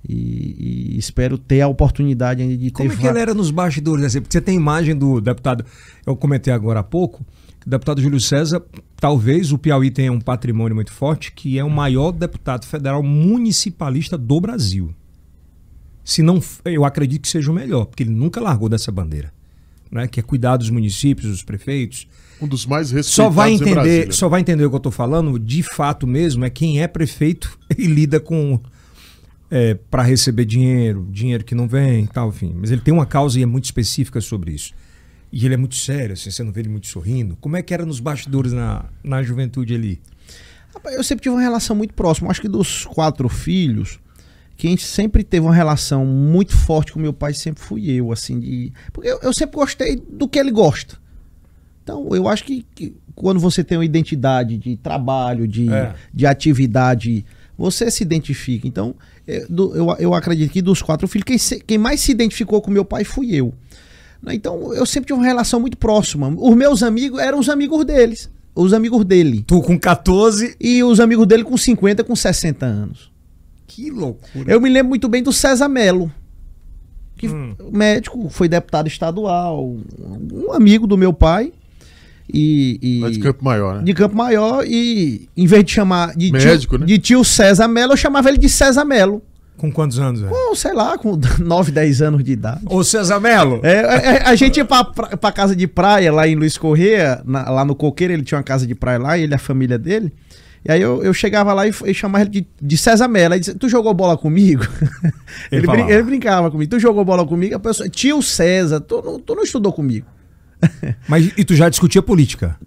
[0.08, 3.52] E, e espero ter a oportunidade ainda de Como ter é que ele era nos
[3.52, 4.06] bastidores?
[4.06, 4.22] Assim?
[4.22, 5.64] Porque você tem imagem do deputado.
[6.06, 7.24] Eu comentei agora há pouco
[7.60, 8.64] que o deputado Júlio César,
[8.96, 14.18] talvez o Piauí tenha um patrimônio muito forte, que é o maior deputado federal municipalista
[14.18, 14.94] do Brasil.
[16.04, 19.32] Se não, eu acredito que seja o melhor, porque ele nunca largou dessa bandeira.
[19.92, 20.08] Né?
[20.08, 22.08] Que é cuidar dos municípios, dos prefeitos.
[22.42, 24.12] Um dos mais respeitados Só vai em entender, Brasília.
[24.12, 27.60] só vai entender o que eu estou falando, de fato mesmo, é quem é prefeito
[27.78, 28.60] e lida com
[29.90, 32.54] para receber dinheiro, dinheiro que não vem, e tal, enfim.
[32.56, 34.74] Mas ele tem uma causa e é muito específica sobre isso.
[35.32, 37.38] E ele é muito sério, assim, você não vê ele muito sorrindo.
[37.40, 40.02] Como é que era nos bastidores na, na juventude ali?
[40.86, 42.30] Eu sempre tive uma relação muito próxima.
[42.30, 44.00] Acho que dos quatro filhos,
[44.58, 48.74] quem sempre teve uma relação muito forte com meu pai sempre fui eu, assim, de.
[48.92, 50.98] Porque eu, eu sempre gostei do que ele gosta.
[51.84, 55.94] Então, eu acho que, que quando você tem uma identidade de trabalho, de, É.
[56.14, 57.26] de atividade,
[57.58, 58.68] você se identifica.
[58.68, 62.12] Então, é, do- eu, eu acredito que dos quatro filhos, quem, se- quem mais se
[62.12, 63.54] identificou com meu pai fui eu.
[64.22, 64.36] Né?
[64.36, 66.34] Então, eu sempre tive uma relação muito próxima.
[66.38, 69.44] Os meus amigos eram os amigos deles, os amigos dele.
[69.48, 70.56] Tu com 14.
[70.60, 73.12] E os amigos dele com 50, com 60 anos.
[73.68, 74.52] Que loucura.
[74.52, 76.12] Eu me lembro muito bem do César Melo,
[77.18, 77.56] que Hum.
[77.72, 79.76] médico, foi deputado estadual,
[80.34, 81.54] um amigo do meu pai.
[82.34, 83.84] E, e- de Campo Maior, né?
[83.84, 86.86] de Campo Maior e em vez de chamar de, Médico, tio, né?
[86.86, 89.22] de tio César Melo, eu chamava ele de César Melo.
[89.58, 90.34] Com quantos anos, velho?
[90.34, 92.62] Com, sei lá, com 9, 10 anos de idade.
[92.66, 93.60] Ô, César Melo!
[93.62, 93.74] É,
[94.18, 97.48] é, a gente ia pra, pra, pra casa de praia lá em Luiz Correia, na-
[97.50, 100.12] lá no Coqueiro, ele tinha uma casa de praia lá, ele e a família dele.
[100.64, 103.34] E aí eu, eu chegava lá e, e chamava ele de, de César Mello.
[103.34, 104.64] Aí dizia, tu jogou bola comigo?
[105.52, 106.70] Ele Ele, brin- ele brincava comigo.
[106.70, 107.56] Tu jogou bola comigo?
[107.56, 110.06] A pessoa, tio César, tu, tu não estudou comigo.
[111.08, 112.58] Mas e tu já discutia política?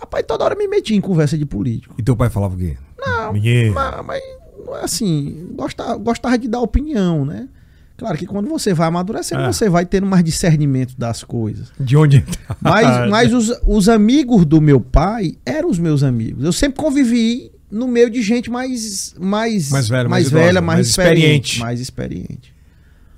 [0.00, 1.94] Rapaz, toda hora me metia em conversa de político.
[1.98, 2.76] E teu pai falava o quê?
[2.98, 4.22] Não, mas, mas
[4.66, 7.48] não é assim, gostava, gostava de dar opinião, né?
[7.96, 9.52] Claro que quando você vai amadurecendo, É.
[9.52, 11.68] você vai tendo mais discernimento das coisas.
[11.78, 12.24] De onde?
[12.60, 16.44] Mas, mas os, os amigos do meu pai eram os meus amigos.
[16.44, 20.60] Eu sempre convivi no meio de gente mais mais Mais velha, mais mais, idosa, velha,
[20.60, 21.60] mais, mais experiente.
[21.60, 22.54] mais experiente.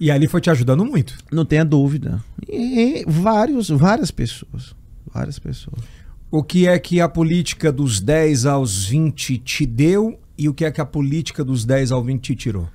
[0.03, 1.17] E ali foi te ajudando muito.
[1.31, 2.21] Não tenha dúvida.
[2.49, 4.75] E vários, várias pessoas.
[5.15, 5.81] Várias pessoas.
[6.29, 10.65] O que é que a política dos 10 aos 20 te deu e o que
[10.65, 12.69] é que a política dos 10 aos 20 te tirou?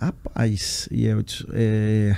[0.00, 2.16] Rapaz, Yeltsin, é...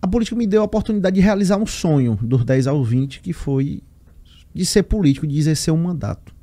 [0.00, 3.34] a política me deu a oportunidade de realizar um sonho dos 10 aos 20, que
[3.34, 3.82] foi
[4.54, 6.34] de ser político, de exercer um mandato.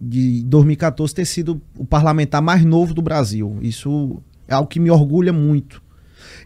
[0.00, 3.58] De 2014 ter sido o parlamentar mais novo do Brasil.
[3.60, 5.82] Isso é algo que me orgulha muito.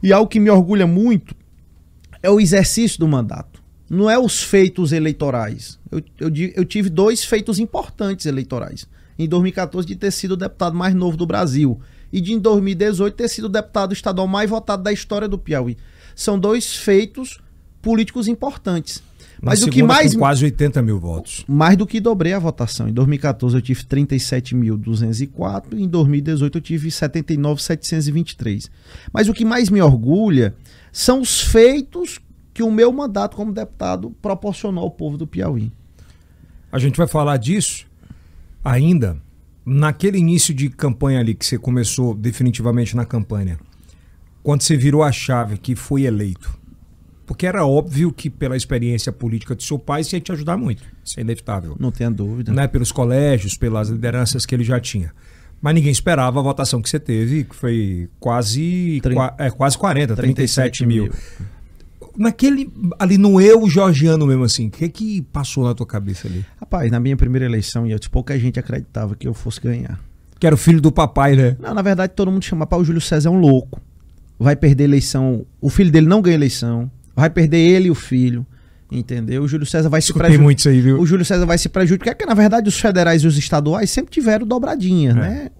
[0.02, 1.34] E algo que me orgulha muito
[2.22, 3.62] é o exercício do mandato.
[3.90, 5.78] Não é os feitos eleitorais.
[5.90, 8.86] Eu, eu, eu tive dois feitos importantes eleitorais.
[9.18, 11.78] Em 2014, de ter sido o deputado mais novo do Brasil.
[12.12, 15.76] E de em 2018 ter sido o deputado estadual mais votado da história do Piauí.
[16.14, 17.38] São dois feitos
[17.82, 19.02] políticos importantes.
[19.42, 20.14] Mas o que mais.
[20.14, 21.44] Quase 80 mil votos.
[21.48, 22.88] Mais do que dobrei a votação.
[22.88, 28.70] Em 2014 eu tive 37.204, em 2018 eu tive 79.723.
[29.12, 30.54] Mas o que mais me orgulha
[30.92, 32.20] são os feitos
[32.54, 35.72] que o meu mandato como deputado proporcionou ao povo do Piauí.
[36.70, 37.86] A gente vai falar disso
[38.64, 39.16] ainda
[39.66, 43.58] naquele início de campanha ali que você começou definitivamente na campanha.
[44.42, 46.61] Quando você virou a chave que foi eleito
[47.26, 50.82] porque era óbvio que, pela experiência política de seu pai, isso ia te ajudar muito.
[51.04, 51.76] Isso é inevitável.
[51.78, 52.52] Não tenha dúvida.
[52.52, 52.66] Né?
[52.66, 55.12] Pelos colégios, pelas lideranças que ele já tinha.
[55.60, 59.14] Mas ninguém esperava a votação que você teve, que foi quase, Trin...
[59.38, 61.04] é, quase 40, 37, 37 mil.
[61.04, 61.12] mil.
[62.18, 66.44] Naquele, ali no eu georgiano mesmo assim, o que que passou na tua cabeça ali?
[66.60, 69.98] Rapaz, na minha primeira eleição, pouca gente acreditava que eu fosse ganhar.
[70.38, 71.56] Que era o filho do papai, né?
[71.60, 73.80] Não, na verdade, todo mundo chama, o Júlio César é um louco.
[74.38, 75.46] Vai perder eleição.
[75.60, 76.90] O filho dele não ganha eleição.
[77.14, 78.46] Vai perder ele e o filho.
[78.90, 79.42] Entendeu?
[79.42, 80.42] O Júlio César vai se prejudicar.
[80.42, 81.00] muito isso aí, viu?
[81.00, 84.10] O Júlio César vai se prejudicar, porque na verdade os federais e os estaduais sempre
[84.10, 85.14] tiveram dobradinha, é.
[85.14, 85.50] né?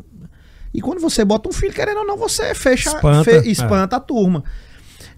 [0.75, 3.99] E quando você bota um filho, querendo ou não, você fecha, espanta, fe, espanta é.
[3.99, 4.45] a turma.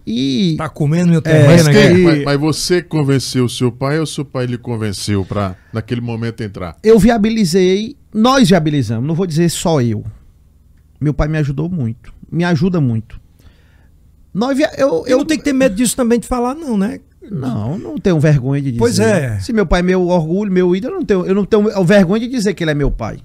[0.06, 0.54] E.
[0.58, 4.06] Tá comendo meu é, terreno é, mas, mas, mas, você convenceu o seu pai ou
[4.06, 6.76] seu pai lhe convenceu para naquele momento entrar?
[6.82, 10.04] Eu viabilizei, nós viabilizamos, não vou dizer só eu.
[11.00, 13.20] Meu pai me ajudou muito, me ajuda muito.
[14.34, 17.00] Nós, eu, eu, eu não tenho que ter medo disso também de falar, não, né?
[17.30, 18.78] Não, não tenho vergonha de dizer.
[18.78, 19.38] Pois é.
[19.38, 22.20] Se meu pai é meu orgulho, meu ídolo, eu não tenho, eu não tenho vergonha
[22.20, 23.18] de dizer que ele é meu pai.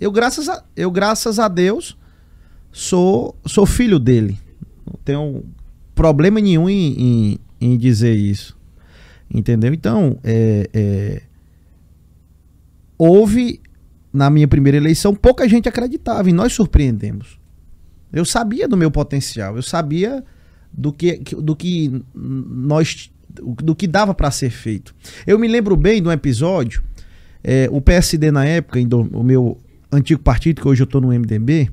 [0.00, 1.96] Eu, graças a, eu, graças a Deus,
[2.72, 4.38] sou, sou filho dele.
[4.86, 5.44] Não tenho
[5.94, 8.56] problema nenhum em, em, em dizer isso.
[9.32, 9.74] Entendeu?
[9.74, 11.22] Então, é, é,
[12.96, 13.60] houve,
[14.12, 17.38] na minha primeira eleição, pouca gente acreditava e nós surpreendemos.
[18.12, 20.24] Eu sabia do meu potencial, eu sabia
[20.72, 24.94] do que, do que nós do que dava para ser feito.
[25.26, 26.82] Eu me lembro bem de um episódio,
[27.44, 29.58] é, o PSD na época, do, o meu
[29.92, 31.70] antigo partido, que hoje eu estou no MDB.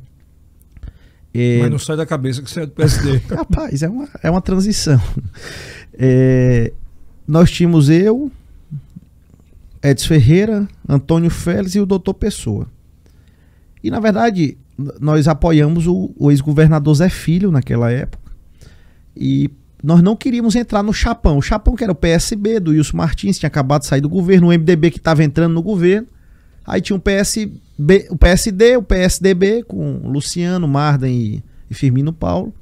[1.34, 3.22] É, Mas não sai da cabeça que você é do PSD.
[3.34, 5.02] Rapaz, é uma, é uma transição.
[5.94, 6.72] É,
[7.28, 8.32] nós tínhamos eu,
[9.82, 12.68] Edson Ferreira, Antônio Félix e o doutor Pessoa.
[13.84, 14.58] E na verdade,
[15.00, 18.32] nós apoiamos o, o ex-governador Zé Filho naquela época.
[19.16, 19.50] E
[19.82, 21.38] nós não queríamos entrar no Chapão.
[21.38, 24.48] O Chapão, que era o PSB do Wilson Martins, tinha acabado de sair do governo,
[24.48, 26.08] o MDB que estava entrando no governo.
[26.66, 32.54] Aí tinha o PSB, o PSD, o PSDB, com Luciano, Marden e, e Firmino Paulo.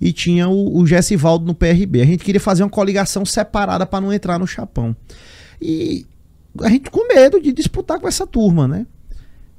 [0.00, 2.02] E tinha o, o Gessivaldo no PRB.
[2.02, 4.94] A gente queria fazer uma coligação separada para não entrar no Chapão.
[5.62, 6.04] E
[6.60, 8.86] a gente com medo de disputar com essa turma, né?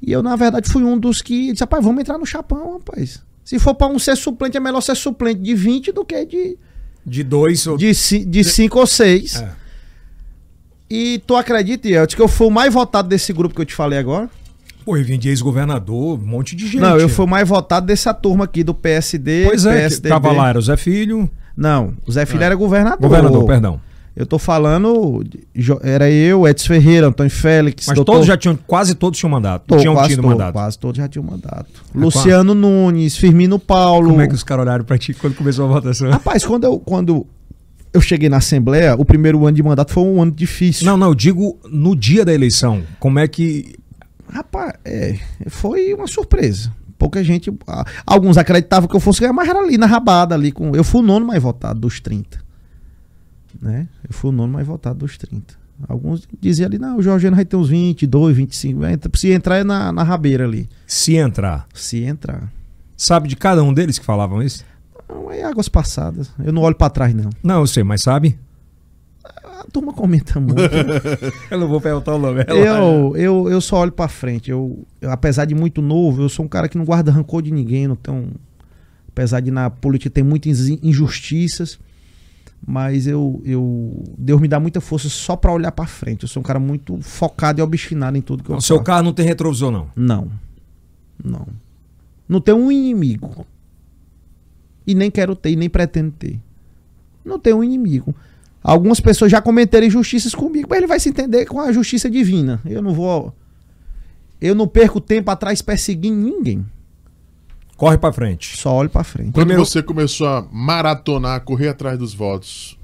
[0.01, 3.21] E eu, na verdade, fui um dos que disse, rapaz, vamos entrar no chapão, rapaz.
[3.43, 6.57] Se for para um ser suplente, é melhor ser suplente de 20 do que de.
[7.05, 7.77] De dois ou.
[7.77, 9.41] De 5 de cinco ou 6.
[9.41, 9.51] É.
[10.89, 13.75] E tu acredita, Yeltsin, que eu fui o mais votado desse grupo que eu te
[13.75, 14.29] falei agora?
[14.83, 16.81] Pô, eu vim de ex-governador, um monte de gente.
[16.81, 19.45] Não, eu fui o mais votado dessa turma aqui do PSD.
[19.45, 20.09] Pois é, PSDB.
[20.09, 21.29] tava lá, era o Zé Filho.
[21.55, 22.45] Não, o Zé Filho é.
[22.47, 22.99] era governador.
[22.99, 23.81] Governador, perdão.
[24.19, 25.23] Eu tô falando,
[25.81, 27.87] era eu, Edson Ferreira, Antônio Félix.
[27.87, 28.11] Mas doutor...
[28.15, 29.63] todos já tinham, quase todos tinham mandato.
[29.65, 30.51] Tô, tinham quase tido todo, mandato.
[30.51, 31.85] Quase todos já tinham mandato.
[31.95, 32.59] É Luciano quase.
[32.59, 34.09] Nunes, Firmino Paulo.
[34.09, 36.09] Como é que os caras olharam pra ti quando começou a votação?
[36.09, 37.25] Rapaz, quando eu, quando
[37.93, 40.85] eu cheguei na Assembleia, o primeiro ano de mandato foi um ano difícil.
[40.85, 42.83] Não, não, eu digo no dia da eleição.
[42.99, 43.73] Como é que.
[44.27, 46.73] Rapaz, é, foi uma surpresa.
[46.97, 47.49] Pouca gente.
[48.05, 50.75] Alguns acreditavam que eu fosse ganhar, mas era ali na rabada, ali com.
[50.75, 52.48] Eu fui o nono mais votado dos 30
[53.61, 53.87] né?
[54.07, 55.57] Eu fui o nono mais votado dos 30.
[55.87, 58.81] Alguns diziam ali, não, o Jorgiano vai ter uns 22, 25.
[59.15, 60.67] Se entrar é na, na rabeira ali.
[60.85, 61.67] Se entrar.
[61.73, 62.51] Se entrar.
[62.97, 64.65] Sabe de cada um deles que falavam isso?
[65.07, 66.29] Não, é águas passadas.
[66.43, 67.29] Eu não olho para trás, não.
[67.41, 68.37] Não, eu sei, mas sabe?
[69.23, 70.59] A turma comenta muito.
[71.51, 72.43] Eu não vou perguntar o nome.
[72.47, 74.49] eu, eu, eu só olho pra frente.
[74.49, 77.51] Eu, eu, apesar de muito novo, eu sou um cara que não guarda rancor de
[77.51, 78.31] ninguém, não tenho.
[79.09, 81.77] Apesar de na política ter muitas in- injustiças,
[82.71, 86.21] mas eu, eu Deus me dá muita força só pra olhar pra frente.
[86.21, 88.85] Eu sou um cara muito focado e obstinado em tudo que eu O seu faço.
[88.85, 89.89] carro não tem retrovisor, não.
[89.95, 90.31] Não.
[91.23, 91.47] Não.
[92.27, 93.43] Não tenho um inimigo.
[94.85, 96.39] E nem quero ter, e nem pretendo ter.
[97.25, 98.13] Não tenho um inimigo.
[98.61, 102.61] Algumas pessoas já cometeram injustiças comigo, mas ele vai se entender com a justiça divina.
[102.63, 103.33] Eu não vou.
[104.39, 106.63] Eu não perco tempo atrás perseguindo ninguém.
[107.79, 108.57] Corre pra frente.
[108.57, 109.27] Só olho pra frente.
[109.31, 112.77] Quando Primeiro- você começou a maratonar, correr atrás dos votos,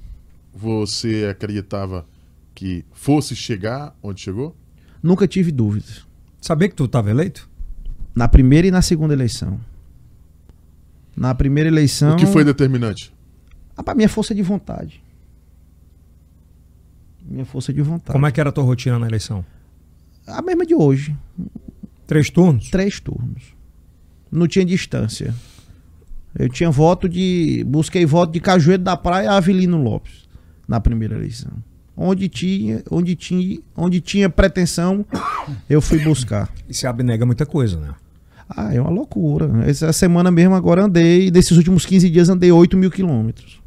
[0.53, 2.05] você acreditava
[2.53, 4.55] que fosse chegar onde chegou?
[5.03, 6.05] Nunca tive dúvidas.
[6.39, 7.49] Sabia que tu estava eleito?
[8.15, 9.60] Na primeira e na segunda eleição.
[11.13, 12.13] Na primeira eleição.
[12.13, 13.13] O que foi determinante?
[13.75, 15.03] Ah, pra minha força de vontade.
[17.21, 18.13] Minha força de vontade.
[18.13, 19.43] Como é que era a tua rotina na eleição?
[20.27, 21.15] A mesma de hoje.
[22.08, 22.69] Três turnos?
[22.69, 23.55] Três turnos.
[24.36, 25.34] Não tinha distância.
[26.38, 27.63] Eu tinha voto de.
[27.65, 30.26] Busquei voto de Cajueiro da Praia a Avelino Lopes
[30.67, 31.52] na primeira eleição.
[31.98, 35.06] Onde tinha, onde tinha, onde tinha pretensão,
[35.69, 36.50] eu fui buscar.
[36.67, 37.93] E se abnega muita coisa, né?
[38.50, 39.63] Ah, é uma loucura.
[39.65, 43.62] Essa semana mesmo agora andei, desses últimos 15 dias andei 8 mil quilômetros.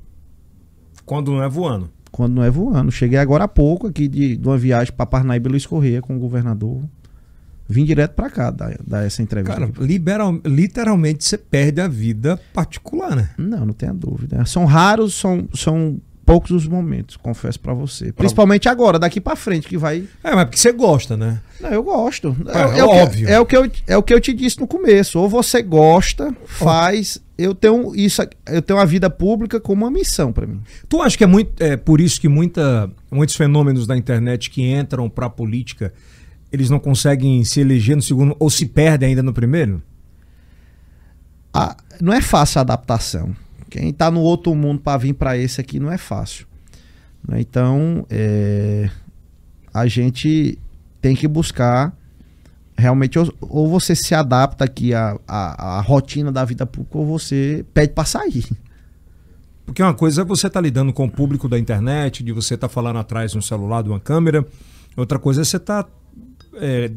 [1.06, 1.90] Quando não é voando.
[2.12, 2.92] Quando não é voando.
[2.92, 6.14] Cheguei agora há pouco aqui de, de uma viagem para Parnaíba e Luiz Correia com
[6.14, 6.82] o governador.
[7.68, 9.60] Vim direto para cá dar, dar essa entrevista.
[9.60, 13.30] Cara, liberal, literalmente você perde a vida particular, né?
[13.36, 14.44] Não, não tenha dúvida.
[14.46, 18.12] São raros, são, são poucos os momentos, confesso pra você.
[18.12, 20.04] Principalmente agora, daqui pra frente, que vai.
[20.22, 21.40] É, mas porque você gosta, né?
[21.58, 22.36] Não, eu gosto.
[22.46, 23.26] É, é, o óbvio.
[23.26, 25.18] Que, é, o que eu, é o que eu te disse no começo.
[25.18, 27.18] Ou você gosta, faz.
[27.38, 30.60] Eu tenho isso, eu tenho a vida pública como uma missão pra mim.
[30.86, 34.62] Tu acha que é muito é por isso que muita, muitos fenômenos da internet que
[34.62, 35.94] entram pra política,
[36.52, 39.82] eles não conseguem se eleger no segundo ou se perdem ainda no primeiro?
[41.52, 43.34] Ah, não é fácil a adaptação.
[43.70, 46.46] Quem tá no outro mundo pra vir pra esse aqui não é fácil.
[47.26, 47.40] Né?
[47.40, 48.90] Então, é,
[49.72, 50.58] a gente
[51.00, 51.92] tem que buscar
[52.76, 57.06] realmente ou, ou você se adapta aqui à, à, à rotina da vida pública ou
[57.06, 58.46] você pede pra sair.
[59.66, 62.70] Porque uma coisa é você estar lidando com o público da internet, de você estar
[62.70, 64.46] falando atrás de um celular, de uma câmera.
[64.96, 65.86] Outra coisa é você estar
[66.54, 66.90] é,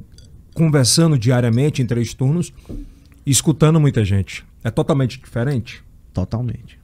[0.54, 2.54] conversando diariamente em três turnos
[3.26, 4.46] e escutando muita gente.
[4.64, 5.84] É totalmente diferente.
[6.14, 6.80] Totalmente.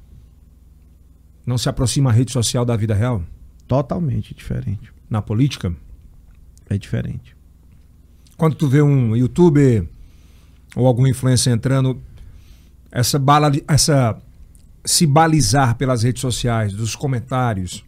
[1.46, 3.24] Não se aproxima a rede social da vida real
[3.68, 4.92] Totalmente diferente.
[5.10, 5.74] na política.
[6.70, 7.36] É diferente.
[8.36, 9.88] Quando tu vê um youtuber
[10.76, 12.02] ou algum influencer entrando,
[12.92, 14.22] essa, bala, essa
[14.86, 17.84] se balizar pelas redes sociais, dos comentários,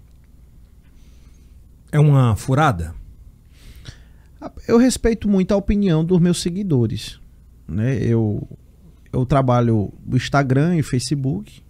[1.92, 2.94] é uma furada?
[4.67, 7.19] Eu respeito muito a opinião dos meus seguidores.
[7.67, 7.97] Né?
[7.97, 8.47] Eu,
[9.12, 11.62] eu trabalho no Instagram e Facebook.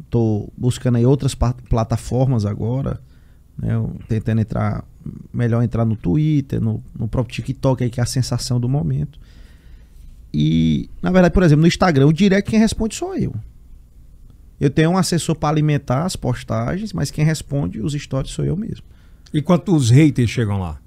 [0.00, 3.00] Estou buscando aí outras plataformas agora.
[3.56, 3.72] Né?
[4.08, 4.84] Tentando entrar.
[5.32, 9.18] Melhor entrar no Twitter, no, no próprio TikTok, aí, que é a sensação do momento.
[10.32, 13.34] E, na verdade, por exemplo, no Instagram, o direct quem responde sou eu.
[14.60, 18.56] Eu tenho um assessor para alimentar as postagens, mas quem responde os stories sou eu
[18.56, 18.84] mesmo.
[19.32, 20.80] E quantos haters chegam lá?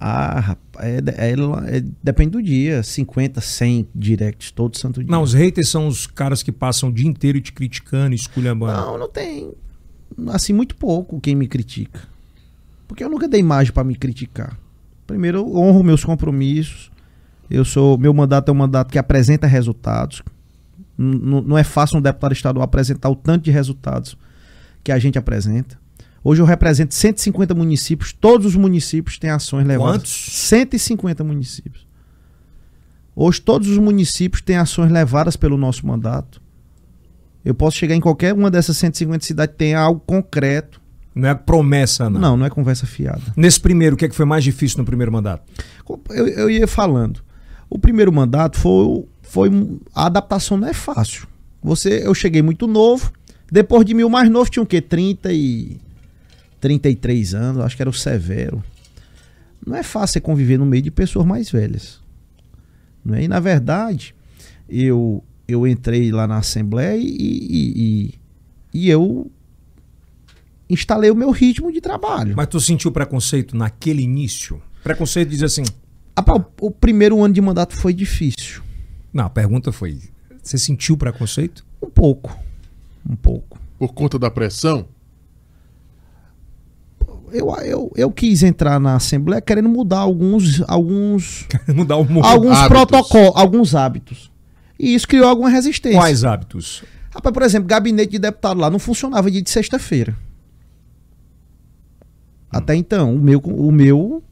[0.00, 0.98] Ah, rapaz, é,
[1.32, 2.82] é- é- depende do dia.
[2.82, 5.10] 50, 100 directs todo santo dia.
[5.10, 8.80] Não, os haters são os caras que passam o dia inteiro te criticando, esculhambando.
[8.80, 9.52] não, não tem.
[10.28, 12.00] Assim, muito pouco quem me critica.
[12.86, 14.58] Porque eu nunca dei imagem para me criticar.
[15.06, 16.90] Primeiro, eu honro meus compromissos.
[17.50, 17.98] Eu sou.
[17.98, 20.22] Meu mandato é um mandato que apresenta resultados.
[20.98, 24.16] N- Não é fácil um deputado estadual apresentar o tanto de resultados
[24.84, 25.78] que a gente apresenta.
[26.22, 30.02] Hoje eu represento 150 municípios, todos os municípios têm ações levadas.
[30.02, 30.12] Quantos?
[30.32, 31.86] 150 municípios.
[33.14, 36.40] Hoje todos os municípios têm ações levadas pelo nosso mandato.
[37.44, 40.80] Eu posso chegar em qualquer uma dessas 150 cidades tem algo concreto.
[41.14, 42.20] Não é promessa, não.
[42.20, 43.22] Não, não é conversa fiada.
[43.36, 45.42] Nesse primeiro, o que, é que foi mais difícil no primeiro mandato?
[46.10, 47.20] Eu, eu ia falando.
[47.70, 49.50] O primeiro mandato foi, foi
[49.94, 51.26] a adaptação não é fácil.
[51.62, 53.12] Você, eu cheguei muito novo.
[53.50, 54.80] Depois de mim, o mais novo tinha o quê?
[54.80, 55.80] 30 e
[56.60, 58.62] 33 anos, acho que era o Severo.
[59.64, 62.00] Não é fácil você conviver no meio de pessoas mais velhas.
[63.04, 63.24] Não é?
[63.24, 64.14] E na verdade,
[64.68, 68.14] eu eu entrei lá na Assembleia e, e, e,
[68.74, 69.30] e eu
[70.68, 72.36] instalei o meu ritmo de trabalho.
[72.36, 74.60] Mas tu sentiu preconceito naquele início?
[74.84, 75.64] Preconceito diz assim.
[76.14, 78.62] Ah, pá, o, o primeiro ano de mandato foi difícil.
[79.12, 79.98] Não, a pergunta foi:
[80.42, 81.64] você sentiu preconceito?
[81.82, 82.38] Um pouco.
[83.08, 83.58] Um pouco.
[83.78, 84.86] Por conta da pressão?
[87.32, 92.24] Eu, eu, eu quis entrar na Assembleia querendo mudar alguns, alguns, Mudar o mundo.
[92.24, 94.30] alguns protocolos, alguns hábitos.
[94.78, 95.98] E isso criou alguma resistência.
[95.98, 96.84] Quais hábitos?
[97.10, 100.16] Rapaz, por exemplo, gabinete de deputado lá não funcionava dia de sexta-feira.
[102.50, 104.22] Até então, o meu, o meu.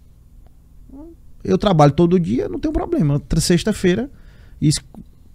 [1.45, 3.15] Eu trabalho todo dia, não tem problema.
[3.15, 4.11] Outra Sexta-feira,
[4.61, 4.81] isso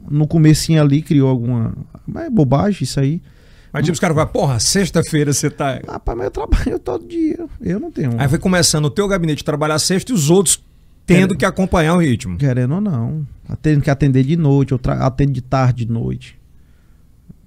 [0.10, 1.74] no comecinho ali criou alguma.
[2.08, 3.22] Mas é bobagem isso aí.
[3.74, 5.80] Aí tipo, os caras falam, porra, sexta-feira você tá.
[5.88, 7.46] Rapaz, mas eu trabalho todo dia.
[7.62, 8.12] Eu não tenho.
[8.20, 10.62] Aí foi começando o teu gabinete a trabalhar sexta e os outros
[11.06, 12.38] tendo que acompanhar o ritmo.
[12.38, 13.26] Querendo ou não.
[13.62, 16.40] Tendo que atender de noite, eu tra- atendo de tarde, de noite.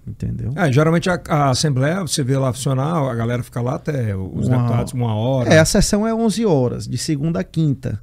[0.07, 0.53] Entendeu?
[0.55, 4.49] É, geralmente a, a Assembleia, você vê lá funcionar, a galera fica lá até os
[4.49, 5.49] Uma- deputados uma hora.
[5.53, 8.03] É, a sessão é 11 horas, de segunda a quinta.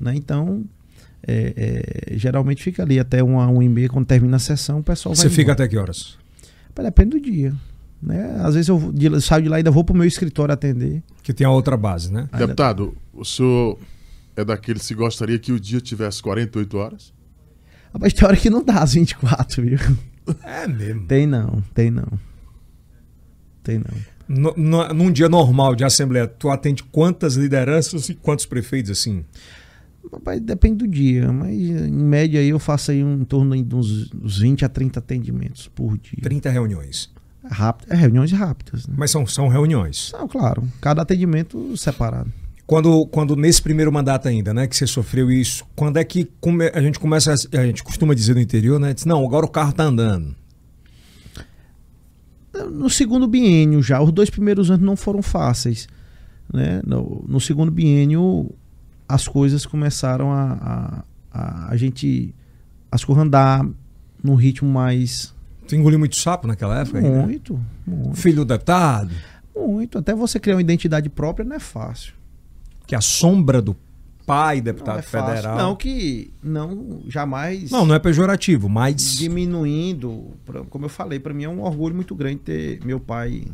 [0.00, 0.14] Né?
[0.16, 0.64] Então,
[1.26, 4.82] é, é, geralmente fica ali até uma, uma e meia, quando termina a sessão, o
[4.82, 5.22] pessoal vai.
[5.22, 5.64] Você fica embora.
[5.64, 6.16] até que horas?
[6.76, 7.54] Mas Depende do dia.
[8.02, 8.36] Né?
[8.42, 11.02] Às vezes eu de- saio de lá e ainda vou pro meu escritório atender.
[11.22, 12.28] Que tem a outra base, né?
[12.32, 13.78] Ainda- Deputado, o senhor
[14.36, 17.12] é daqueles que gostaria que o dia tivesse 48 horas?
[17.98, 19.78] Mas tem hora que não dá as 24, viu?
[20.42, 21.06] É mesmo.
[21.06, 22.06] Tem não, tem não.
[23.62, 24.14] Tem não.
[24.26, 29.24] No- no- num dia normal de Assembleia, tu atende quantas lideranças e quantos prefeitos, assim?
[30.12, 33.74] Rapaz, depende do dia, mas em média aí eu faço aí um, em torno de
[33.74, 36.18] uns, uns 20 a 30 atendimentos por dia.
[36.22, 37.10] 30 reuniões.
[37.42, 38.94] É rápido, é reuniões rápidas, né?
[38.96, 40.12] Mas são, são reuniões.
[40.12, 42.32] Não, claro, cada atendimento separado.
[42.66, 46.70] Quando, quando nesse primeiro mandato ainda, né, que você sofreu isso, quando é que come-
[46.72, 49.50] a gente começa, a, a gente costuma dizer no interior, né, diz, não, agora o
[49.50, 50.34] carro tá andando.
[52.70, 55.88] No segundo biênio já, os dois primeiros anos não foram fáceis.
[56.52, 56.80] Né?
[56.86, 58.50] No, no segundo biênio,
[59.08, 62.34] as coisas começaram a, a, a, a gente
[62.94, 63.66] escorrandar
[64.22, 65.34] num ritmo mais.
[65.68, 66.98] Tu engoliu muito sapo naquela época?
[66.98, 67.22] aí, né?
[67.24, 69.10] Muito, muito, Filho do deputado,
[69.54, 69.98] muito.
[69.98, 72.12] Até você criar uma identidade própria não é fácil.
[72.86, 73.74] que a sombra do
[74.26, 75.28] pai Não deputado é fácil.
[75.36, 75.56] federal.
[75.58, 80.32] Não que não jamais não, não é pejorativo, mas diminuindo.
[80.70, 83.44] Como eu falei, para mim é um orgulho muito grande ter meu pai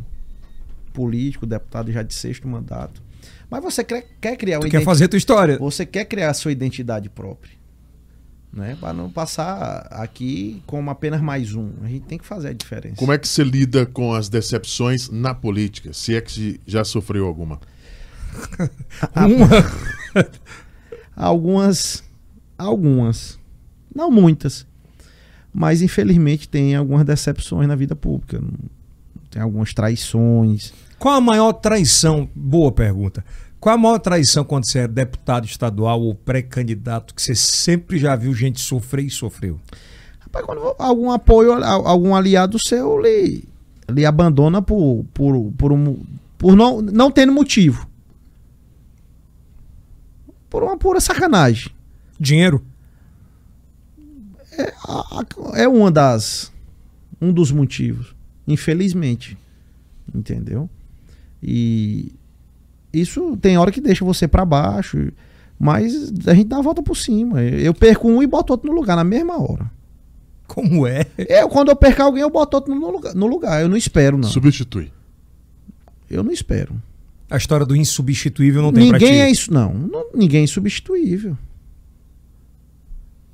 [0.92, 3.02] político, deputado já de sexto mandato.
[3.50, 5.58] Mas você quer, quer criar uma tu quer identi- fazer a tua história.
[5.58, 7.58] Você quer criar a sua identidade própria.
[8.52, 8.76] Né?
[8.80, 11.70] Para não passar aqui como apenas mais um.
[11.82, 12.96] A gente tem que fazer a diferença.
[12.96, 15.92] Como é que você lida com as decepções na política?
[15.92, 17.60] Se é que já sofreu alguma?
[19.16, 19.48] Uma,
[21.16, 22.02] Algumas.
[22.58, 23.38] Algumas.
[23.94, 24.66] Não muitas.
[25.52, 28.40] Mas infelizmente tem algumas decepções na vida pública.
[29.30, 30.72] Tem algumas traições.
[31.00, 32.28] Qual a maior traição?
[32.34, 33.24] Boa pergunta.
[33.58, 38.14] Qual a maior traição quando você é deputado estadual ou pré-candidato que você sempre já
[38.14, 39.58] viu gente sofrer e sofreu?
[40.20, 43.44] Rapaz, quando algum apoio, algum aliado seu lhe,
[43.90, 46.02] lhe abandona por, por, por, um,
[46.36, 47.88] por não, não tendo motivo.
[50.50, 51.72] Por uma pura sacanagem.
[52.18, 52.62] Dinheiro?
[54.86, 56.52] A- É uma das.
[57.20, 58.14] Um dos motivos.
[58.46, 59.38] Infelizmente.
[60.14, 60.68] Entendeu?
[61.42, 62.12] E
[62.92, 65.12] isso tem hora que deixa você pra baixo.
[65.58, 67.42] Mas a gente dá a volta por cima.
[67.42, 69.70] Eu perco um e boto outro no lugar na mesma hora.
[70.46, 71.06] Como é?
[71.16, 73.14] Eu, quando eu perco alguém, eu boto outro no lugar.
[73.14, 73.62] No lugar.
[73.62, 74.28] Eu não espero, não.
[74.28, 74.90] Substitui.
[76.10, 76.74] Eu não espero.
[77.30, 79.04] A história do insubstituível não tem pra ti.
[79.04, 79.72] Ninguém é isso, não.
[79.72, 81.36] Não- Ninguém é insubstituível.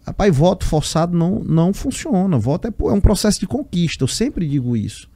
[0.07, 2.39] Rapaz, voto forçado não, não funciona.
[2.39, 4.05] Voto é, é um processo de conquista.
[4.05, 5.09] Eu sempre digo isso.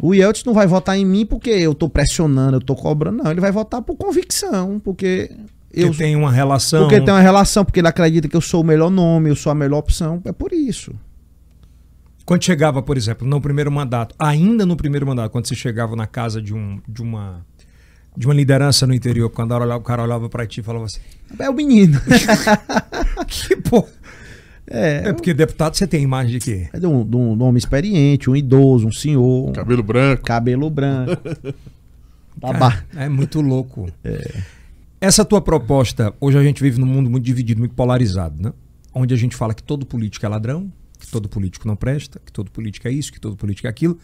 [0.00, 3.22] O Yeltsin não vai votar em mim porque eu tô pressionando, eu tô cobrando.
[3.22, 4.78] Não, ele vai votar por convicção.
[4.78, 5.30] Porque
[5.72, 6.82] eu, Porque tem uma relação.
[6.82, 9.50] porque tem uma relação, porque ele acredita que eu sou o melhor nome, eu sou
[9.50, 10.20] a melhor opção.
[10.24, 10.94] É por isso.
[12.24, 16.06] Quando chegava, por exemplo, no primeiro mandato, ainda no primeiro mandato, quando você chegava na
[16.06, 17.44] casa de, um, de uma
[18.16, 20.62] de uma liderança no interior, quando o cara olhava- o cara olhava pra ti e
[20.62, 20.98] falava assim:
[21.38, 22.00] É o menino.
[23.26, 23.88] que porra.
[24.70, 26.68] É, É porque deputado você tem imagem de quê?
[26.72, 30.22] é de um, de um- homem experiente, um idoso, um senhor, um Cabelo branco.
[30.24, 31.12] cabelo branco.
[32.40, 33.90] Tá ba- É muito louco.
[35.00, 38.52] Essa tua proposta, hoje a gente vive num mundo muito dividido, muito polarizado, né?
[38.94, 42.30] Onde a gente fala que todo político é ladrão, que todo político não presta, que
[42.32, 43.98] todo político é isso, que todo político é aquilo,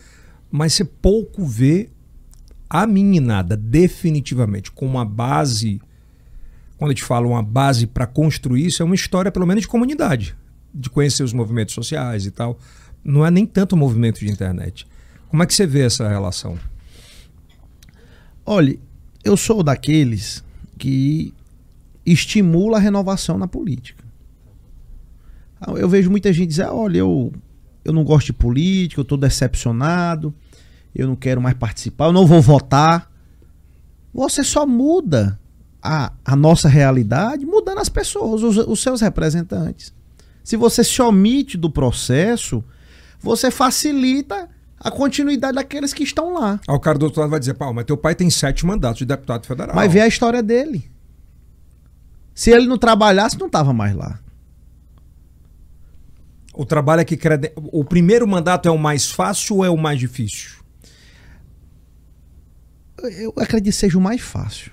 [0.51, 1.89] mas você pouco vê
[2.69, 5.81] a meninada definitivamente com uma base,
[6.77, 9.69] quando a gente fala uma base para construir isso, é uma história pelo menos de
[9.69, 10.35] comunidade,
[10.75, 12.59] de conhecer os movimentos sociais e tal.
[13.05, 14.87] Não é nem tanto movimento de internet.
[15.29, 16.59] Como é que você vê essa relação?
[18.45, 18.79] Olha,
[19.23, 20.45] eu sou daqueles
[20.79, 21.33] que
[22.05, 24.05] estimula a renovação na política.
[25.61, 27.33] Ah, Eu vejo muita gente dizer, olha, eu,
[27.85, 30.35] eu não gosto de política, eu estou decepcionado,
[30.95, 33.11] eu não quero mais participar, eu não vou votar.
[34.13, 35.39] Você só muda
[35.83, 39.93] a, a nossa realidade mudando as pessoas, os, os seus representantes.
[40.45, 42.63] Se você se omite do processo,
[43.19, 46.61] você facilita a continuidade daqueles que estão lá.
[46.69, 48.99] Aí o cara do outro lado vai dizer, pau, mas teu pai tem sete mandatos
[48.99, 49.75] de deputado federal.
[49.75, 50.91] Mas vê a história dele.
[52.35, 54.21] Se ele não trabalhasse, não estava mais lá.
[56.53, 57.51] O trabalho é que crede...
[57.57, 60.63] o primeiro mandato é o mais fácil ou é o mais difícil?
[63.03, 64.73] Eu acredito que seja o mais fácil.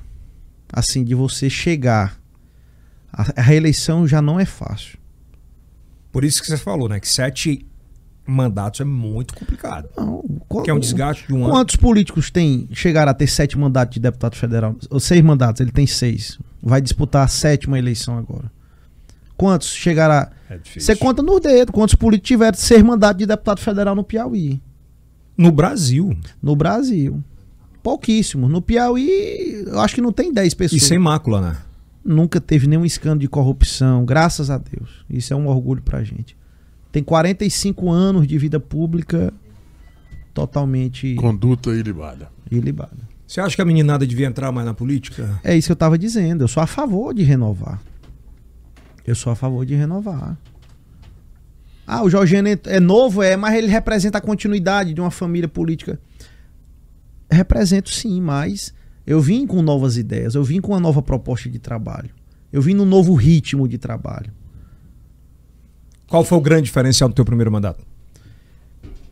[0.71, 2.19] Assim, de você chegar.
[3.11, 5.00] A reeleição já não é fácil.
[6.11, 6.99] Por isso que você falou, né?
[6.99, 7.65] Que sete
[8.25, 9.89] mandatos é muito complicado.
[9.97, 10.23] Não,
[10.63, 11.53] que é um desgaste de um ano.
[11.53, 14.75] Quantos políticos têm chegaram a ter sete mandatos de deputado federal?
[14.89, 16.37] Ou seis mandatos, ele tem seis.
[16.61, 18.51] Vai disputar a sétima eleição agora.
[19.35, 20.29] Quantos chegaram a.
[20.49, 20.59] É.
[20.79, 24.61] Você conta no dedo quantos políticos tiveram seis mandatos de deputado federal no Piauí.
[25.37, 26.15] No Brasil.
[26.41, 27.23] No Brasil.
[27.81, 28.51] Pouquíssimos.
[28.51, 30.83] No Piauí, eu acho que não tem 10 E pessoas.
[30.83, 31.57] sem mácula, né?
[32.03, 35.05] Nunca teve nenhum escândalo de corrupção, graças a Deus.
[35.09, 36.35] Isso é um orgulho pra gente.
[36.91, 39.31] Tem 45 anos de vida pública
[40.33, 42.29] totalmente Conduta ilibada.
[42.49, 43.09] ilibada.
[43.27, 45.39] Você acha que a meninada devia entrar mais na política?
[45.43, 46.43] É isso que eu tava dizendo.
[46.43, 47.79] Eu sou a favor de renovar.
[49.07, 50.37] Eu sou a favor de renovar.
[51.87, 55.47] Ah, o Jorgiano é- é novo, é, mas ele representa a continuidade de uma família
[55.47, 55.99] política.
[57.31, 58.73] Represento sim, mas
[59.11, 62.11] eu vim com novas ideias, eu vim com uma nova proposta de trabalho.
[62.49, 64.31] Eu vim num novo ritmo de trabalho.
[66.07, 67.85] Qual foi o grande diferencial do teu primeiro mandato?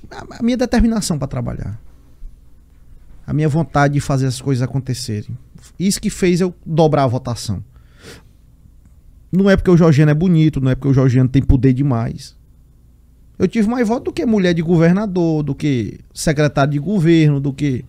[0.09, 1.77] A minha determinação para trabalhar.
[3.27, 5.37] A minha vontade de fazer as coisas acontecerem.
[5.77, 7.61] Isso que fez eu dobrar a votação.
[9.29, 12.37] Não é porque o Jorgiano é bonito, não é porque o Jorgiano tem poder demais.
[13.37, 17.51] Eu tive mais voto do que mulher de governador, do que secretário de governo, do
[17.51, 17.83] que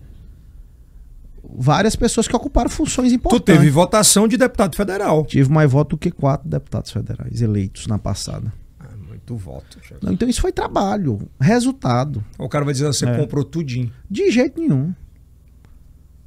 [1.55, 3.55] várias pessoas que ocuparam funções Tu importantes.
[3.57, 5.25] teve votação de deputado federal.
[5.25, 8.51] Tive mais voto do que quatro deputados federais eleitos na passada.
[8.79, 9.77] Ah, muito voto.
[10.01, 12.23] Não, então isso foi trabalho, resultado.
[12.37, 13.17] O cara vai dizer, você É.
[13.17, 13.91] comprou tudinho.
[14.09, 14.93] De jeito nenhum.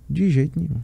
[0.08, 0.80] De jeito nenhum.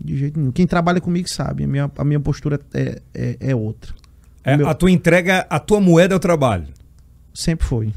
[0.00, 0.52] De jeito nenhum.
[0.52, 3.94] Quem trabalha comigo sabe, a minha, a minha postura é, é, é outra.
[4.42, 6.66] É, Meu- A tua entrega, a tua moeda é o trabalho.
[7.32, 7.92] Sempre foi.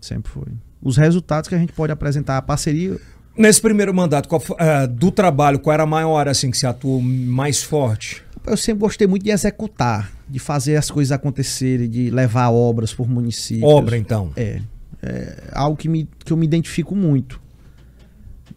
[0.00, 0.46] Sempre foi.
[0.80, 2.96] Os resultados que a gente pode apresentar, a parceria.
[3.36, 7.00] Nesse primeiro mandato, qual ah, do trabalho, qual era a maior assim que você atuou
[7.00, 8.22] mais forte?
[8.46, 13.08] Eu sempre gostei muito de executar, de fazer as coisas acontecerem, de levar obras por
[13.08, 13.70] municípios.
[13.70, 14.32] Obra, então.
[14.36, 14.60] É.
[15.02, 17.40] É algo que, me, que eu me identifico muito.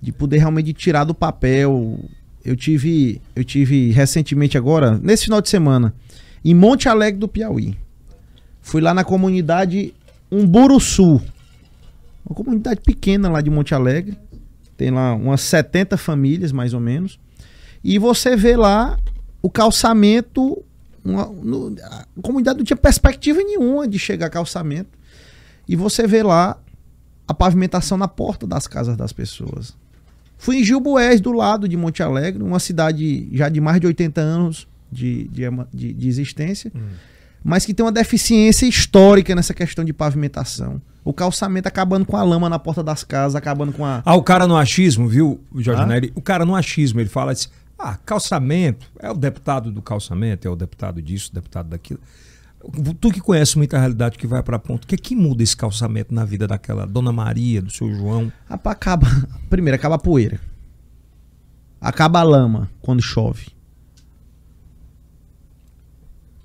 [0.02, 2.00] De poder realmente tirar do papel.
[2.44, 5.94] Eu tive, eu tive recentemente agora, nesse final de semana,
[6.44, 7.78] em Monte Alegre do Piauí.
[8.62, 9.94] Fui lá na comunidade
[10.30, 11.22] Umburuçu.
[12.26, 14.18] Uma comunidade pequena lá de Monte Alegre.
[14.78, 17.20] Tem lá umas 70 famílias, mais ou menos.
[17.84, 19.00] E você vê lá
[19.42, 20.64] o calçamento.
[21.06, 24.90] uma- no- a comunidade não tinha perspectiva nenhuma de chegar a calçamento.
[25.68, 26.58] E você vê lá
[27.28, 29.76] a pavimentação na porta das casas das pessoas.
[30.38, 34.22] Fui em Gilboés, do lado de Monte Alegre, uma cidade já de mais de 80
[34.22, 35.44] anos de, de,
[35.74, 36.72] de- de existência,
[37.44, 40.82] mas que tem uma deficiência histórica nessa questão de pavimentação.
[41.04, 44.02] O calçamento acabando com a lama na porta das casas, acabando com a.
[44.06, 45.86] Ah, o cara no achismo, viu, Jorge Ah?
[45.86, 46.14] Nery?
[46.16, 50.52] O cara no achismo, ele fala assim: ah, calçamento, é o deputado do calçamento, é
[50.52, 52.00] o deputado disso, deputado daquilo.
[53.02, 55.58] Tu que conhece muita realidade que vai pra ponta, o que é que muda esse
[55.58, 58.32] calçamento na vida daquela Dona Maria, do seu João?
[58.50, 59.08] Rapaz, acaba.
[59.50, 60.40] Primeiro, acaba a poeira.
[61.82, 63.48] Acaba a lama quando chove.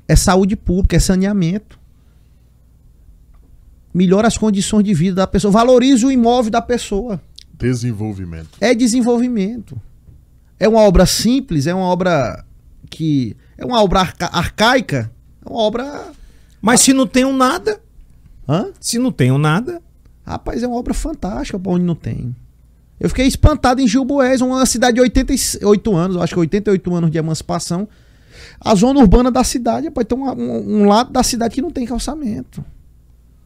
[0.09, 1.78] É saúde pública, é saneamento.
[3.92, 5.50] Melhora as condições de vida da pessoa.
[5.52, 7.20] Valoriza o imóvel da pessoa.
[7.52, 8.50] Desenvolvimento.
[8.61, 9.80] É desenvolvimento.
[10.59, 12.44] É uma obra simples, é uma obra
[12.90, 13.36] que.
[13.56, 15.11] É uma obra arca- arcaica.
[15.44, 16.12] É uma obra.
[16.61, 17.80] Mas se não tenho nada,
[18.48, 18.70] Hã?
[18.80, 19.80] se não tenho nada,
[20.26, 22.36] Rapaz, é uma obra fantástica pra onde não tem.
[23.00, 27.16] Eu fiquei espantado em Gilboés, uma cidade de 88 anos, acho que 88 anos de
[27.16, 27.88] emancipação.
[28.61, 31.70] A zona urbana da cidade, pode ter um, um- um lado da cidade que não
[31.70, 32.64] tem calçamento.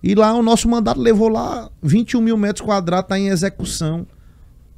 [0.03, 4.07] E lá o nosso mandato levou lá 21 mil metros quadrados, tá em execução.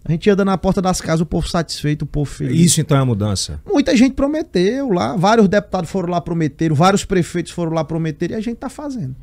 [0.04, 2.60] A gente anda na porta das casas, o povo satisfeito, o povo feliz.
[2.60, 3.58] isso então é a mudança.
[3.66, 8.34] Muita gente prometeu lá, vários deputados foram lá prometeram, vários prefeitos foram lá prometer e
[8.34, 9.16] a gente tá fazendo.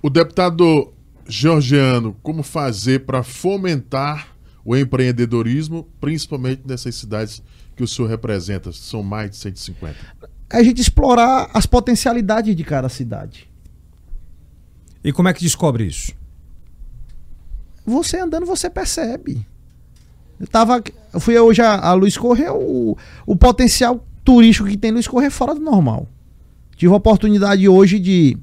[0.00, 0.90] O deputado
[1.28, 4.28] Georgiano, como fazer para fomentar
[4.64, 7.42] o empreendedorismo, principalmente nessas cidades
[7.76, 8.72] que o senhor representa?
[8.72, 9.96] São mais de 150.
[10.50, 13.48] É a gente explorar as potencialidades de cada cidade.
[15.02, 16.12] E como é que descobre isso?
[17.84, 19.46] Você andando, você percebe.
[20.40, 20.82] Eu tava.
[21.12, 22.96] Eu fui hoje a, a Luiz Correia, o,
[23.26, 26.08] o potencial turístico que tem Luiz Correia é fora do normal.
[26.76, 28.36] Tive a oportunidade hoje de,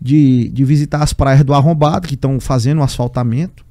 [0.00, 3.64] de, de visitar as praias do Arrombado, que estão fazendo um asfaltamento,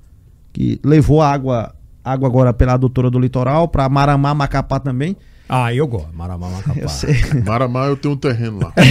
[0.51, 1.74] que levou água,
[2.04, 5.16] água agora pela doutora do litoral, para Maramá, Macapá também.
[5.47, 6.10] Ah, eu gosto.
[6.14, 6.80] Maramá, Macapá.
[6.80, 7.16] Eu sei.
[7.45, 8.74] Maramá, eu tenho um terreno lá.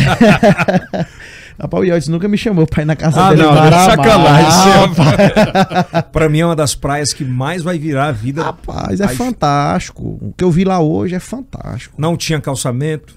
[1.61, 3.42] Rapaz, o Yotes nunca me chamou pra ir na casa Ah, dele.
[3.42, 3.84] não, Maramá.
[3.84, 4.72] sacanagem.
[4.72, 6.04] rapaz.
[6.11, 8.42] pra mim é uma das praias que mais vai virar a vida.
[8.42, 10.18] Rapaz, é Ai, fantástico.
[10.22, 11.94] O que eu vi lá hoje é fantástico.
[11.98, 13.14] Não tinha calçamento,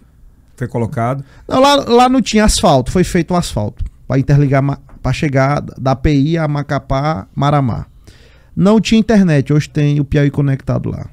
[0.58, 1.24] foi colocado.
[1.48, 4.62] Não, lá, lá não tinha asfalto, foi feito um asfalto para interligar,
[5.02, 7.86] para chegar da PI a Macapá, Maramá.
[8.56, 11.10] Não tinha internet, hoje tem o Piauí conectado lá.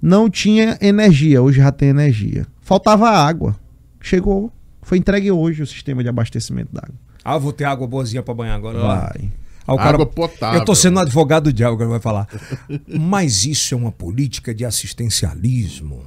[0.00, 2.46] Não tinha energia, hoje já tem energia.
[2.60, 3.56] Faltava água.
[4.00, 4.52] Chegou,
[4.82, 6.94] foi entregue hoje o sistema de abastecimento d'água.
[7.24, 8.78] Ah, vou ter água boazinha pra banhar agora.
[8.78, 9.30] Vai.
[9.66, 10.60] Ah, o cara- Água potável.
[10.60, 12.28] Eu tô sendo advogado do diabo, agora vai falar.
[12.88, 16.04] Mas isso é uma política de assistencialismo,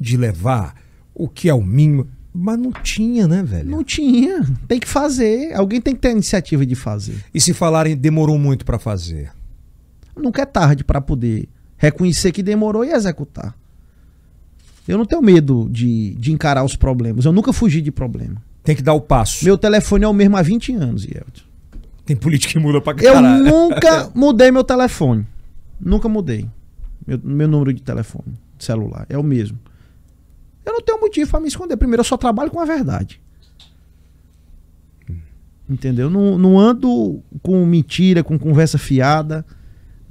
[0.00, 0.74] de levar
[1.14, 2.06] o que é o mínimo.
[2.32, 3.70] Mas não tinha, né, velho?
[3.70, 4.42] Não tinha.
[4.66, 5.52] Tem que fazer.
[5.54, 7.16] Alguém tem que ter a iniciativa de fazer.
[7.32, 9.30] E se falarem demorou muito pra fazer?
[10.16, 13.54] Nunca é tarde para poder reconhecer que demorou e executar.
[14.86, 17.24] Eu não tenho medo de, de encarar os problemas.
[17.24, 18.36] Eu nunca fugi de problema.
[18.62, 19.44] Tem que dar o passo.
[19.44, 21.44] Meu telefone é o mesmo há 20 anos, Yeltsin.
[22.04, 23.44] Tem política que muda pra Eu caralho.
[23.44, 25.26] nunca mudei meu telefone.
[25.80, 26.46] Nunca mudei.
[27.06, 29.06] Meu, meu número de telefone, de celular.
[29.08, 29.58] É o mesmo.
[30.64, 31.76] Eu não tenho motivo para me esconder.
[31.76, 33.20] Primeiro, eu só trabalho com a verdade.
[35.68, 36.10] Entendeu?
[36.10, 39.44] Não, não ando com mentira, com conversa fiada.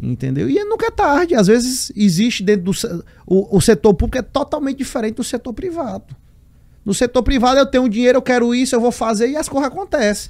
[0.05, 0.49] Entendeu?
[0.49, 1.33] E nunca é tarde.
[1.33, 3.05] Às vezes existe dentro do.
[3.25, 6.13] O, o setor público é totalmente diferente do setor privado.
[6.83, 9.69] No setor privado eu tenho dinheiro, eu quero isso, eu vou fazer e as coisas
[9.71, 10.29] acontecem.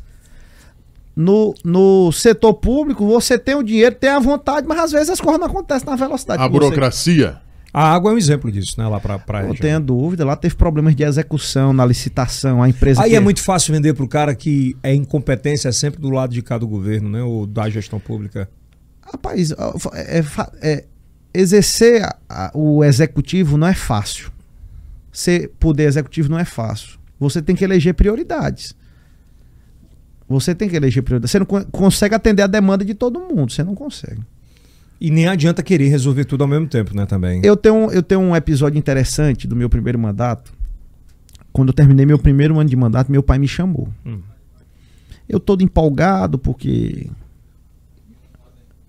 [1.16, 5.22] No, no setor público, você tem o dinheiro, tem a vontade, mas às vezes as
[5.22, 6.42] coisas não acontecem na velocidade.
[6.42, 7.38] A que você- burocracia.
[7.76, 8.88] A água é um exemplo disso, né?
[8.88, 13.02] Lá pra, pra Não tenha dúvida, lá teve problemas de execução na licitação, a empresa.
[13.02, 16.32] Aí que- é muito fácil vender pro cara que é incompetência é sempre do lado
[16.32, 17.24] de cá do governo, né?
[17.24, 18.48] Ou da gestão pública.
[19.14, 19.52] Rapaz,
[19.94, 20.86] é, fa- é-
[21.34, 24.32] exercer a- a- o executivo não é fácil.
[25.12, 27.00] Ser poder executivo não é fácil.
[27.20, 28.76] Você tem que eleger prioridades.
[30.28, 31.32] Você tem que eleger prioridades.
[31.32, 33.52] Você não co- consegue atender a demanda de todo mundo.
[33.52, 34.22] Você não consegue.
[35.00, 37.06] E nem adianta querer resolver tudo ao mesmo tempo, né?
[37.06, 37.42] Também.
[37.44, 40.54] Eu tenho, eu tenho um episódio interessante do meu primeiro mandato.
[41.52, 43.90] Quando eu terminei meu primeiro ano de mandato, meu pai me chamou.
[44.06, 44.22] Hum.
[45.30, 47.10] Eu todo empolgado porque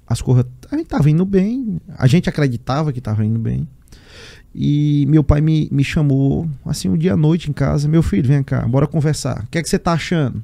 [0.07, 3.67] as coisas a gente tava indo bem, a gente acreditava que tava indo bem.
[4.55, 8.29] E meu pai me, me chamou assim um dia à noite em casa, meu filho,
[8.29, 9.43] vem cá, bora conversar.
[9.45, 10.43] O que é que você tá achando?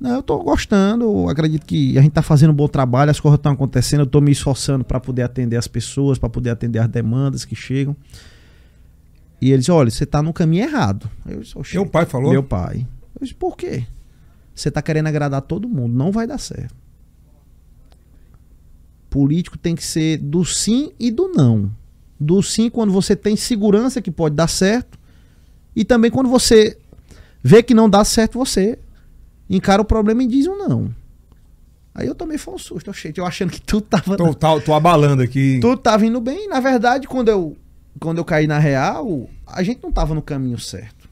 [0.00, 3.18] Não, eu tô gostando, eu acredito que a gente tá fazendo um bom trabalho, as
[3.18, 6.78] coisas estão acontecendo, eu tô me esforçando para poder atender as pessoas, para poder atender
[6.78, 7.96] as demandas que chegam.
[9.40, 11.10] E ele disse: "Olha, você tá no caminho errado".
[11.26, 12.30] Eu disse, "Oxê, Seu pai falou?
[12.30, 12.86] Meu pai.
[13.16, 13.84] Eu disse: "Por quê?"
[14.54, 16.74] Você tá querendo agradar todo mundo, não vai dar certo.
[19.10, 21.70] Político tem que ser do sim e do não.
[22.20, 24.98] Do sim quando você tem segurança que pode dar certo
[25.74, 26.76] e também quando você
[27.42, 28.78] vê que não dá certo, você
[29.48, 30.94] encara o problema e diz um não.
[31.94, 35.22] Aí eu também foi um susto, eu achando que tudo tava Tô, tá- tô abalando
[35.22, 35.58] aqui.
[35.60, 36.48] tudo tava indo bem.
[36.48, 37.56] Na verdade, quando eu,
[37.98, 41.08] quando eu caí na real, a gente não tava no caminho certo.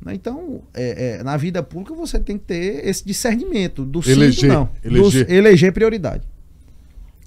[0.00, 0.14] Né?
[0.14, 4.30] Então, é, é, na vida pública você tem que ter esse discernimento do sim e
[4.30, 4.70] do não.
[4.84, 5.24] eleger.
[5.26, 6.26] Dos- eleger prioridade.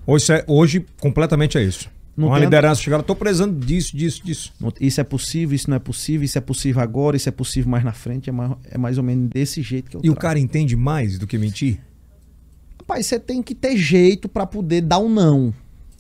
[0.06, 1.89] Hoje, é- hoje completamente é isso.
[2.18, 4.54] Não Uma liderança chegar, tô precisando disso, disso, disso.
[4.82, 7.84] Isso é possível, isso não é possível, isso é possível agora, isso é possível mais
[7.86, 8.30] na frente.
[8.30, 10.22] É mais, é mais ou menos desse jeito que eu E o trato.
[10.24, 11.80] cara entende mais do que mentir?
[12.80, 15.54] Rapaz, você tem que ter jeito pra poder dar um não.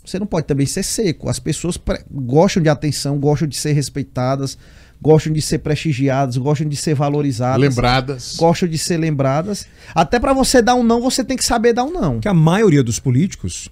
[0.03, 1.29] Você não pode também ser seco.
[1.29, 4.57] As pessoas pre- gostam de atenção, gostam de ser respeitadas,
[5.01, 7.61] gostam de ser prestigiadas, gostam de ser valorizadas.
[7.61, 8.35] Lembradas.
[8.35, 9.65] Gostam de ser lembradas.
[9.95, 12.19] Até pra você dar um não, você tem que saber dar um não.
[12.19, 13.69] Que a maioria dos políticos,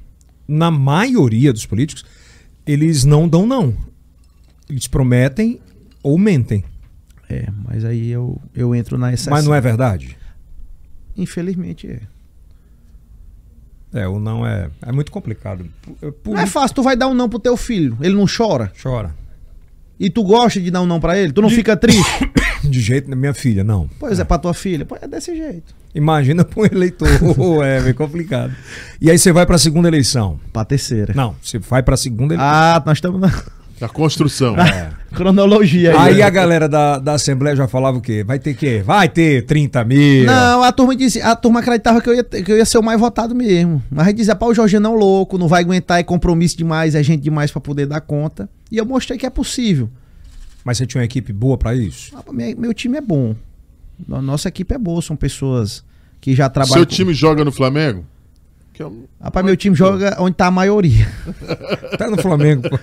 [0.49, 2.03] na maioria dos políticos,
[2.65, 3.75] eles não dão não.
[4.69, 5.59] Eles prometem
[6.03, 6.63] ou mentem.
[7.29, 9.31] É, mas aí eu, eu entro na exceção.
[9.33, 10.17] Mas não é verdade?
[11.15, 12.01] Infelizmente é.
[13.91, 14.69] É, o não é.
[14.81, 15.65] É muito complicado.
[15.99, 18.71] P- Não é fácil, tu vai dar um não pro teu filho, ele não chora.
[18.81, 19.15] Chora.
[19.99, 21.33] E tu gosta de dar um não pra ele?
[21.33, 22.31] Tu não fica triste?
[22.63, 23.89] De jeito, minha filha, não.
[23.99, 24.85] pois é, pra tua filha.
[24.85, 25.73] Pois é desse jeito.
[25.95, 27.07] Imagina para um eleitor.
[27.63, 28.53] é bem complicado.
[28.99, 30.39] E aí você vai para a segunda eleição.
[30.51, 31.13] Pra terceira.
[31.15, 32.53] Não, você vai para a segunda eleição.
[32.53, 33.31] Ah, nós estamos na.
[33.79, 34.57] Da construção.
[34.57, 34.91] É.
[35.15, 36.21] Cronologia Aí né?
[36.21, 38.23] a galera da, da Assembleia já falava o quê?
[38.23, 38.81] Vai ter quê?
[38.85, 40.25] Vai ter 30 mil.
[40.25, 42.83] Não, a turma dizia, a turma acreditava que eu ia, que eu ia ser o
[42.83, 43.81] mais votado mesmo.
[43.89, 46.57] Mas a gente dizia, pá, o Jorge não é louco, não vai aguentar, é compromisso
[46.57, 48.47] demais, é gente demais pra poder dar conta.
[48.71, 49.89] E eu mostrei que é possível.
[50.63, 52.11] Mas você tinha uma equipe boa pra isso?
[52.15, 53.35] Ah, meu, meu time é bom.
[54.07, 55.83] No- Nossa equipe é boa, são pessoas
[56.21, 56.75] que já trabalham.
[56.75, 58.05] Seu com- time joga no Flamengo?
[58.79, 61.05] Que um- Rapaz, meu time joga onde tá a maioria.
[61.99, 62.61] Tá no Flamengo.
[62.69, 62.79] pô.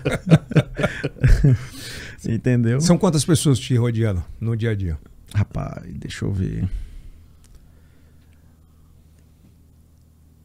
[2.28, 2.82] Entendeu?
[2.82, 4.98] São quantas pessoas te rodeando no dia a dia?
[5.34, 6.68] Rapaz, deixa eu ver.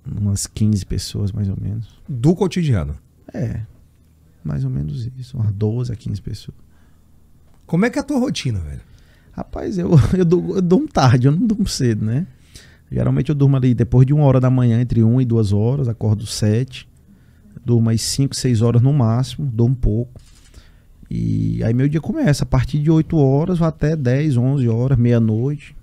[0.10, 2.00] Umas 15 pessoas, mais ou menos.
[2.08, 2.96] Do cotidiano.
[3.34, 3.60] É.
[4.46, 5.36] Mais ou menos isso.
[5.36, 6.58] Umas 12 a 15 pessoas.
[7.66, 8.80] Como é que é a tua rotina, velho?
[9.34, 12.26] Rapaz, eu, eu, durmo, eu durmo tarde, eu não durmo cedo, né?
[12.92, 15.88] Geralmente eu durmo ali depois de uma hora da manhã, entre 1 e 2 horas,
[15.88, 16.88] acordo 7.
[17.66, 20.20] Durmo aí 5, 6 horas no máximo, durmo pouco.
[21.10, 24.98] E aí meu dia começa a partir de 8 horas, vai até 10, 11 horas,
[24.98, 25.76] meia-noite.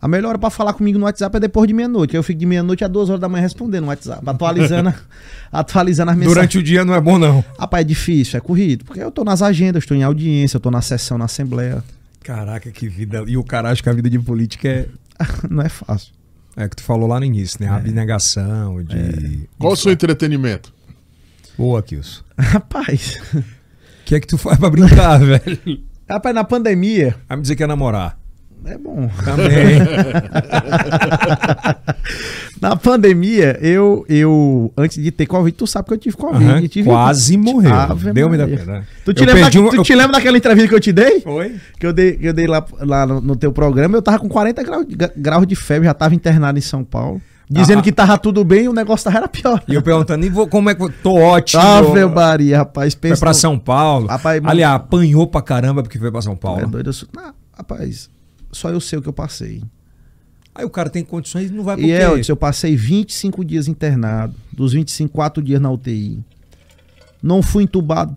[0.00, 2.16] A melhor hora pra falar comigo no WhatsApp é depois de meia-noite.
[2.16, 4.94] Eu fico de meia-noite a 2 horas da manhã respondendo no WhatsApp, atualizando,
[5.52, 6.34] atualizando as mensagens.
[6.34, 7.44] Durante o dia não é bom, não.
[7.58, 8.84] Rapaz, é difícil, é corrido.
[8.84, 11.84] Porque eu tô nas agendas, estou em audiência, eu tô na sessão, na assembleia.
[12.22, 13.24] Caraca, que vida.
[13.26, 14.88] E o cara acha que a vida de política é.
[15.50, 16.12] Não é fácil.
[16.56, 17.68] É que tu falou lá no início, né?
[17.68, 19.48] A abnegação de.
[19.58, 20.72] Qual o seu entretenimento?
[21.56, 22.22] Boa, Kilson.
[22.38, 23.44] Rapaz, O
[24.04, 25.82] que é que tu faz pra brincar, velho?
[26.08, 28.18] rapaz, na pandemia, Vai me dizer que é namorar.
[28.64, 29.10] É bom.
[29.24, 29.80] Também.
[32.60, 36.44] Na pandemia, eu, eu, antes de ter Covid, tu sabe que eu tive Covid.
[36.44, 37.72] Aham, eu tive- Quase morreu.
[37.72, 38.58] Ave Deu-me da Maria.
[38.64, 38.86] pena.
[39.04, 40.92] Tu te, Eu lembra, da- um- tu eu- te lembra daquela entrevista que eu te
[40.92, 41.20] dei?
[41.20, 41.56] Foi?
[41.78, 44.28] Que eu dei, que eu dei lá, lá no, no teu programa, eu tava com
[44.28, 47.20] 40 graus, de- graus de febre, já tava internado em São Paulo.
[47.52, 47.82] Dizendo Ah.
[47.82, 49.60] que tava tudo bem e o negócio tava era pior.
[49.66, 51.60] E eu perguntando, e vou, como é que eu tô ótimo?
[51.62, 52.96] Ave Maria, rapaz.
[53.00, 54.06] Foi pra São Paulo.
[54.06, 56.66] Rapaz, Aliás, apanhou pra caramba porque foi pra São É Paulo.
[56.68, 58.08] doido, eu sou- Não, rapaz,
[58.52, 59.62] só eu sei o que eu passei.
[60.54, 61.92] Aí o cara tem condições e não vai pro E quê?
[61.92, 64.34] Elton, eu passei 25 dias internado.
[64.52, 66.22] Dos 25, 4 dias na UTI.
[67.22, 68.16] Não fui entubado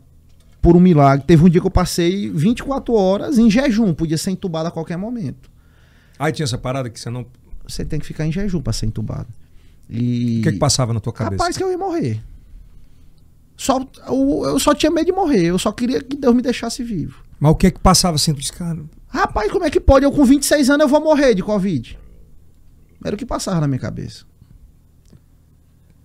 [0.62, 1.26] por um milagre.
[1.26, 3.94] Teve um dia que eu passei 24 horas em jejum.
[3.94, 5.52] Podia ser entubado a qualquer momento.
[6.18, 7.22] Aí tinha essa parada que você não.
[7.22, 7.28] O
[7.68, 9.28] Você tem que ficar em jejum pra ser entubado.
[9.90, 10.42] E...
[10.42, 11.42] que é que passava na tua cabeça?
[11.42, 12.22] Rapaz, que eu ia morrer.
[13.56, 15.46] Só, eu, eu só tinha medo de morrer.
[15.46, 17.24] Eu só queria que Deus me deixasse vivo.
[17.40, 18.34] Mas o que é que passava assim?
[18.34, 18.80] Disse, cara,
[19.14, 20.06] Rapaz, como é que pode?
[20.06, 21.98] Eu com 26 anos eu vou morrer de Covid.
[23.06, 24.26] Era o que passava na minha cabeça.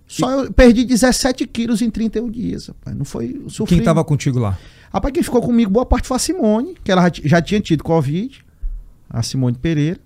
[0.07, 2.95] Só eu perdi 17 quilos em 31 dias, rapaz.
[2.95, 3.75] Não foi eu sofri.
[3.77, 4.57] quem tava contigo lá?
[4.91, 7.61] Rapaz, quem ficou comigo boa parte foi a Simone, que ela já ti- já tinha
[7.61, 8.43] tido Covid.
[9.09, 9.99] A Simone Pereira.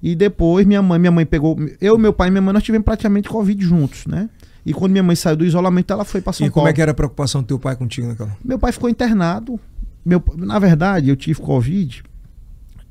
[0.00, 1.56] E depois minha mãe, minha mãe pegou.
[1.80, 4.28] Eu, meu pai e minha mãe, nós tivemos praticamente Covid juntos, né?
[4.64, 6.54] E quando minha mãe saiu do isolamento, ela foi pra São e Paulo.
[6.62, 8.36] como é que era a preocupação do teu pai contigo naquela?
[8.44, 9.58] Meu pai ficou internado.
[10.04, 12.04] Meu, na verdade, eu tive Covid.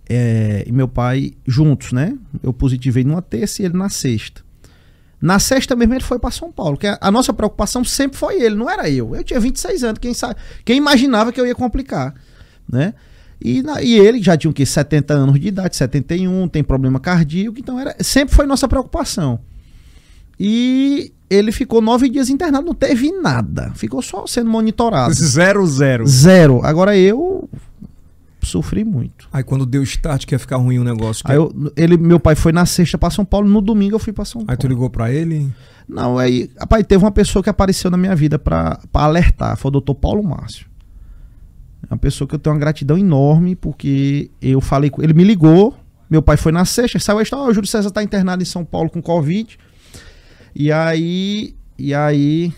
[0.09, 2.17] É, e meu pai juntos, né?
[2.41, 4.41] Eu positivei numa terça e ele na sexta.
[5.19, 6.77] Na sexta mesmo ele foi para São Paulo.
[6.77, 9.15] Que a, a nossa preocupação sempre foi ele, não era eu.
[9.15, 12.13] Eu tinha 26 anos, quem, sabe, quem imaginava que eu ia complicar,
[12.71, 12.93] né?
[13.41, 14.65] E, na- e ele já tinha o quê?
[14.65, 19.39] 70 anos de idade, 71, tem problema cardíaco, então era, sempre foi nossa preocupação.
[20.39, 23.71] E ele ficou nove dias internado, não teve nada.
[23.75, 25.13] Ficou só sendo monitorado.
[25.17, 26.05] Zero, zero.
[26.07, 26.61] Zero.
[26.63, 27.49] Agora eu
[28.47, 29.27] sofri muito.
[29.31, 31.23] Aí quando deu start que ia ficar ruim o negócio.
[31.23, 33.99] que- Aí eu, ele, meu pai foi na sexta pra São Paulo, no domingo eu
[33.99, 34.59] fui pra São Aí Paulo.
[34.61, 35.53] tu ligou pra ele.
[35.87, 39.69] Não, aí, rapaz, teve uma pessoa que apareceu na minha vida pra, pra alertar, foi
[39.69, 40.65] o doutor Paulo Márcio.
[41.89, 45.23] É uma pessoa que eu tenho uma gratidão enorme, porque eu falei com ele, me
[45.23, 45.73] ligou,
[46.09, 48.45] meu pai foi na sexta, saiu a história, "Ó, o Júlio César tá internado em
[48.45, 49.57] São Paulo com Covid.
[50.55, 52.51] E aí, e aí,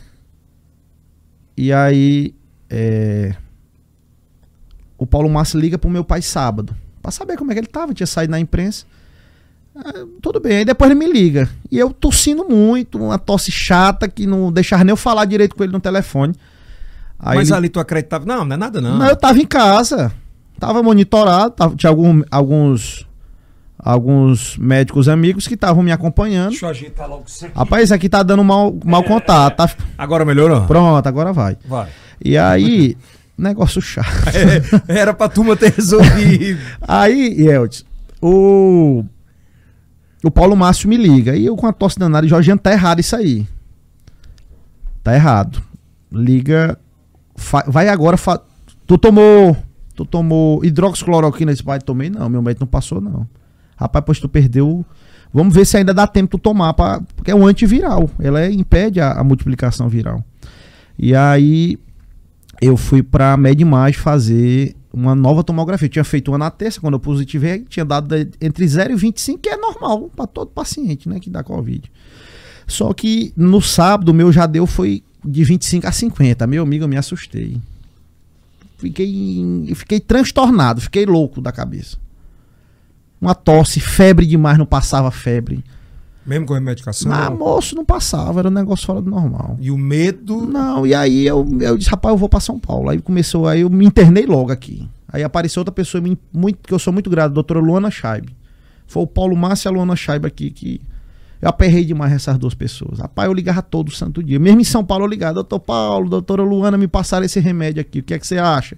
[1.57, 2.33] e aí,
[2.69, 3.35] é,
[5.03, 7.93] o Paulo Márcio liga pro meu pai sábado, pra saber como é que ele tava,
[7.93, 8.85] tinha saído na imprensa.
[9.75, 11.49] Ah, tudo bem, aí depois ele me liga.
[11.71, 15.63] E eu tossindo muito, uma tosse chata que não deixava nem eu falar direito com
[15.63, 16.33] ele no telefone.
[17.17, 18.25] Aí Mas ele- ali tu acreditava.
[18.25, 18.97] Não, não é nada não.
[18.97, 20.11] não, eu tava em casa.
[20.59, 23.07] Tava monitorado, tava- tinha algum- alguns
[23.81, 26.49] alguns médicos amigos que estavam me acompanhando.
[26.49, 27.57] Deixa eu ajeitar logo isso aqui.
[27.57, 29.55] Rapaz, aqui tá dando mal, mal contato.
[29.55, 29.69] Tá...
[29.97, 30.65] Agora melhorou?
[30.65, 31.57] Pronto, agora vai.
[31.65, 31.87] Vai.
[32.23, 32.97] E aí,
[33.39, 34.07] negócio chato.
[34.87, 36.59] É, era pra turma ter resolvido.
[36.87, 37.83] Aí, Yeltsin,
[38.21, 39.03] o.
[40.23, 41.35] O Paulo Márcio me liga.
[41.35, 43.47] E eu com a tosse danada, e Jorginho, tá errado isso aí.
[45.03, 45.61] Tá errado.
[46.11, 46.77] Liga.
[47.35, 48.17] fa- vai agora.
[48.17, 48.41] fa-
[48.85, 49.55] tu tomou.
[49.95, 51.51] Tu tomou hidroxicloroquina?
[51.51, 52.27] Esse pai tomei, não.
[52.29, 53.27] Meu médico não passou, não.
[53.77, 54.85] Rapaz, pois tu perdeu.
[55.33, 58.09] Vamos ver se ainda dá tempo tu tomar, pra, porque é um antiviral.
[58.19, 60.23] Ela é- impede a, a multiplicação viral.
[60.97, 61.77] E aí.
[62.61, 65.85] Eu fui pra Medimage fazer uma nova tomografia.
[65.85, 69.39] Eu tinha feito uma na terça, quando eu positivei, tinha dado entre 0 e 25,
[69.39, 71.89] que é normal para todo paciente, né, que dá Covid.
[72.67, 76.47] Só que no sábado, meu já deu foi de 25 a 50.
[76.47, 77.57] Meu amigo, eu me assustei.
[78.77, 81.97] Fiquei, fiquei transtornado, fiquei louco da cabeça.
[83.19, 85.63] Uma tosse, febre demais, não passava febre.
[86.29, 87.11] Mesmo com a medicação?
[87.11, 89.57] Mas, moço, não passava, era um negócio fora do normal.
[89.59, 90.45] E o medo.
[90.45, 92.87] Não, e aí eu, eu disse, rapaz, eu vou pra São Paulo.
[92.87, 94.87] Aí começou, aí eu me internei logo aqui.
[95.11, 98.37] Aí apareceu outra pessoa, muito, que eu sou muito grato, a doutora Luana Scheibe.
[98.85, 100.79] Foi o Paulo Márcio e a Luana Scheibe aqui que
[101.41, 102.99] eu aperrei demais essas duas pessoas.
[102.99, 104.39] Rapaz, eu ligava todo santo dia.
[104.39, 107.99] Mesmo em São Paulo eu ligava, doutor Paulo, doutora Luana, me passaram esse remédio aqui,
[107.99, 108.77] o que é que você acha?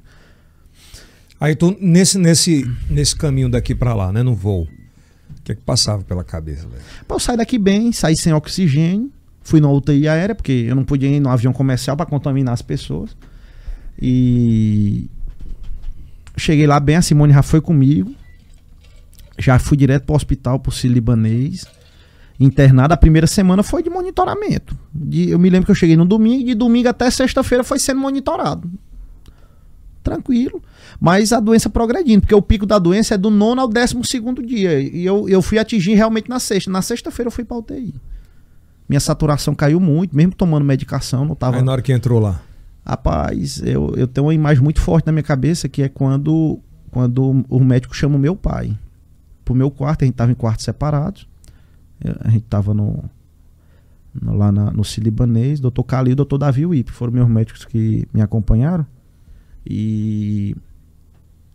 [1.38, 4.24] Aí tu, nesse, nesse, nesse caminho daqui pra lá, né?
[4.24, 4.70] No voo.
[5.52, 6.82] O que é que passava pela cabeça, velho?
[7.08, 10.84] Pô, eu saí daqui bem, saí sem oxigênio, fui na UTI aérea, porque eu não
[10.86, 13.16] podia ir no avião comercial para contaminar as pessoas.
[13.99, 15.10] E
[16.38, 18.14] cheguei lá bem, a Simone já foi comigo.
[19.38, 21.66] Já fui direto pro hospital, pro Ciro Libanês.
[22.39, 24.78] Internado, a primeira semana foi de monitoramento.
[24.93, 27.99] De- eu me lembro que eu cheguei no domingo, de domingo até sexta-feira foi sendo
[27.99, 28.70] monitorado.
[30.04, 30.62] Tranquilo.
[30.99, 34.41] Mas a doença progredindo, porque o pico da doença é do nono ao décimo segundo
[34.45, 34.80] dia.
[34.80, 36.72] E eu, eu fui atingir realmente na sexta.
[36.72, 37.93] Na sexta-feira eu fui pra UTI.
[38.89, 41.58] Minha saturação caiu muito, mesmo tomando medicação, não tava.
[41.58, 42.41] Aí na hora que entrou lá.
[42.86, 47.45] Rapaz, eu, eu tenho uma imagem muito forte na minha cabeça que é quando, quando
[47.47, 48.76] o médico chama o meu pai
[49.45, 51.28] pro meu quarto, a gente tava em quartos separados.
[52.22, 53.04] A gente tava no,
[54.20, 58.08] no- lá na- no Cilibanês, doutor Calil e doutor Davi Wip, foram meus médicos que
[58.14, 58.86] me acompanharam.
[59.66, 60.55] E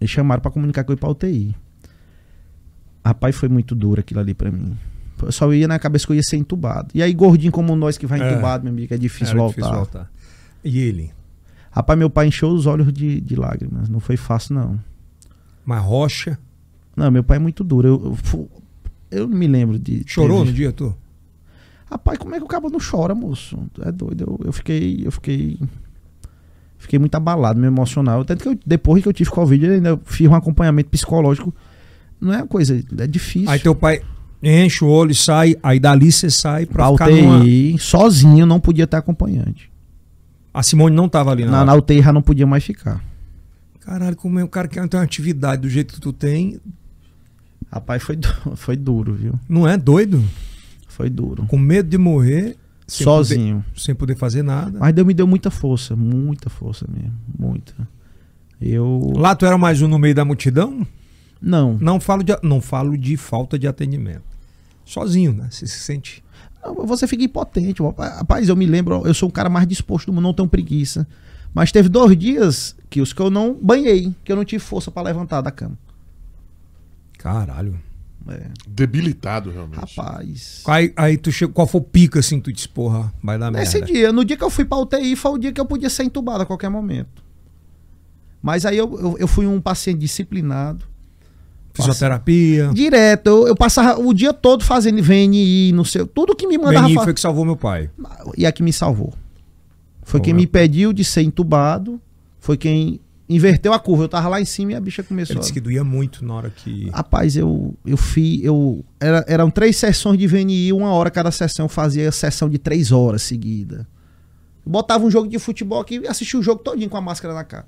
[0.01, 1.55] eles chamaram pra comunicar que eu ia pra UTI.
[3.05, 4.77] Rapaz, foi muito duro aquilo ali pra mim.
[5.23, 6.89] Eu só ia na cabeça que eu ia ser entubado.
[6.95, 8.33] E aí, gordinho como nós que vai É.
[8.33, 9.57] entubado, meu amigo, é difícil voltar.
[9.57, 10.11] difícil voltar.
[10.65, 11.11] E ele?
[11.71, 13.89] Rapaz, meu pai encheu os olhos de, de lágrimas.
[13.89, 14.81] Não foi fácil, não.
[15.65, 16.39] Uma rocha.
[16.97, 17.89] Não, meu pai é muito duro.
[17.89, 18.51] Eu, eu,
[19.11, 20.03] eu não me lembro de.
[20.07, 20.95] Chorou no dia, tu?
[21.91, 23.59] Rapaz, como é que o cabo não chora, moço?
[23.81, 24.23] É doido.
[24.23, 25.03] Eu, eu fiquei.
[25.05, 25.59] Eu fiquei.
[26.79, 28.25] Fiquei muito abalado, me emocional.
[28.25, 31.55] Tanto que eu- depois que eu tive Covid, eu ainda fiz um acompanhamento psicológico.
[32.21, 33.51] Não é uma coisa, é difícil.
[33.51, 34.01] Aí teu pai
[34.43, 37.79] enche o olho e sai, aí dali você sai pra pra ficar UTI, numa...
[37.79, 39.71] sozinho, não podia ter acompanhante.
[40.55, 43.03] A Simone não tava ali na, Na, na UTI já não podia mais ficar.
[43.81, 46.61] Caralho, como é o cara que tem uma atividade do jeito que tu tem,
[47.71, 48.19] Rapaz, foi,
[48.57, 49.35] foi duro, viu?
[49.49, 50.23] não é doido?
[50.89, 51.45] Foi duro.
[51.47, 52.57] Com medo de morrer,
[52.87, 53.65] sem Sozinho.
[53.65, 54.79] poder- sem poder fazer nada.
[54.79, 57.75] Mas Deus me deu muita força, muita força mesmo, muita.
[58.61, 60.87] Eu Lá tu era mais um no meio da multidão?
[61.43, 64.23] não, Não falo de, não falo de falta de atendimento.
[64.85, 65.49] Sozinho, né?
[65.51, 66.23] Você se sente.
[66.65, 67.83] não, você fica impotente.
[67.83, 71.07] Rapaz, eu me lembro, eu sou um cara mais disposto do mundo, não tenho preguiça.
[71.53, 74.91] Mas teve dois dias que os que eu não banhei, que eu não tive força
[74.91, 75.77] pra levantar da cama.
[77.19, 77.79] Caralho.
[78.29, 79.79] É, Debilitado, realmente.
[79.97, 80.63] rapaz.
[80.67, 81.55] Aí, aí tu chegou.
[81.55, 82.41] Qual foi o pico assim?
[82.41, 83.93] Tu disse, porra, vai dar Nesse merda.
[83.93, 86.03] dia, no dia que eu fui pra UTI, foi o dia que eu podia ser
[86.05, 87.25] entubado a qualquer momento.
[88.43, 90.85] Mas aí eu, eu, eu fui um paciente disciplinado.
[91.73, 92.71] Fisioterapia.
[92.73, 96.89] Direto, eu, eu passava o dia todo fazendo VNI, não sei, tudo que me mandava
[96.95, 97.91] fa- foi que salvou meu pai.
[98.37, 99.13] E a que me salvou.
[100.03, 102.01] Foi quem me pediu de ser entubado.
[102.41, 104.05] Foi quem inverteu a curva.
[104.05, 105.35] Eu tava lá em cima e a bicha começou.
[105.35, 106.91] Ele disse que doía muito na hora que.
[106.91, 108.43] Rapaz, eu, eu fiz.
[108.45, 111.67] Eu, era, eram três sessões de VNI, uma hora cada sessão.
[111.67, 113.87] Eu fazia sessão de três horas seguida.
[114.65, 117.35] Eu botava um jogo de futebol aqui e assistia o jogo todinho com a máscara
[117.35, 117.67] na cara.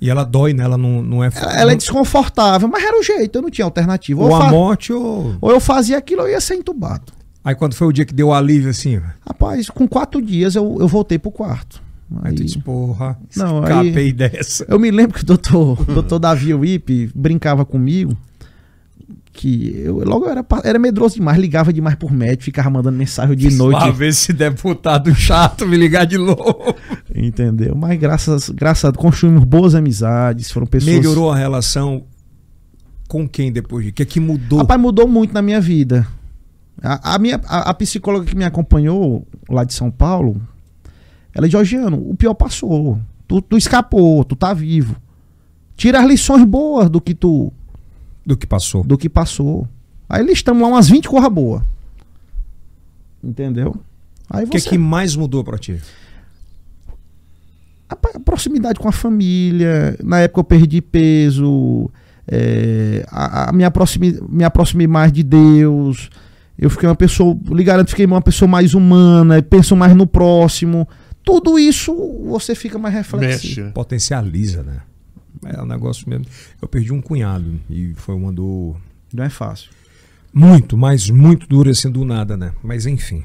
[0.00, 0.64] E ela dói, né?
[0.64, 1.30] Ela não, não é.
[1.34, 4.20] Ela, ela é desconfortável, mas era o jeito, eu não tinha alternativa.
[4.22, 5.36] Ou, Ou a morte ou.
[5.40, 7.12] ou eu fazia aquilo ou eu ia ser entubado.
[7.42, 10.78] Aí quando foi o dia que deu o alívio assim, Rapaz, com quatro dias eu,
[10.80, 11.80] eu voltei pro quarto.
[12.22, 14.64] Aí, tu disse, porra, Não, aí- escapei dessa.
[14.68, 18.16] Eu me lembro que o doutor, o doutor Davi Wip brincava comigo
[19.32, 23.36] que eu logo eu era, era medroso demais, ligava demais por médico, ficava mandando mensagem
[23.36, 26.74] de noite, Lá ver esse deputado chato me ligar de novo.
[27.14, 27.74] entendeu?
[27.76, 30.96] Mas graças, graças a Deus, construímos boas amizades, foram pessoas...
[30.96, 32.04] Melhorou a relação
[33.08, 33.90] com quem depois de?
[33.90, 34.60] O que é que mudou?
[34.60, 36.06] Rapaz, mudou muito na minha vida.
[36.82, 40.40] A, a minha, a, a psicóloga que me acompanhou lá de São Paulo,
[41.36, 42.98] ela é georgiano, o pior passou.
[43.28, 44.96] Tu, tu escapou, tu tá vivo.
[45.76, 47.52] Tira as lições boas do que tu
[48.24, 48.82] Do que passou.
[48.82, 49.68] do que passou.
[50.08, 51.62] Aí listamos lá umas 20 coisas boas.
[53.22, 53.76] Entendeu?
[54.30, 54.70] Aí O que é você.
[54.70, 55.78] que mais mudou pra ti?
[57.88, 59.96] A, a proximidade com a família.
[60.02, 61.90] Na época eu perdi peso.
[62.26, 66.10] é, a, a- me, aproximei, me aproximei mais de Deus.
[66.58, 67.36] Eu fiquei uma pessoa.
[67.50, 69.42] Lhe garanto, fiquei uma pessoa mais humana.
[69.42, 70.88] Penso mais no próximo.
[71.26, 71.92] Tudo isso
[72.24, 73.48] você fica mais reflexivo.
[73.48, 73.70] Mexe, né?
[73.74, 74.80] Potencializa, né?
[75.44, 76.24] É um negócio mesmo.
[76.62, 78.76] Eu perdi um cunhado e foi uma dor
[79.12, 79.70] Não é fácil.
[80.32, 82.52] muito, mas muito dura assim do nada, né?
[82.62, 83.24] Mas enfim.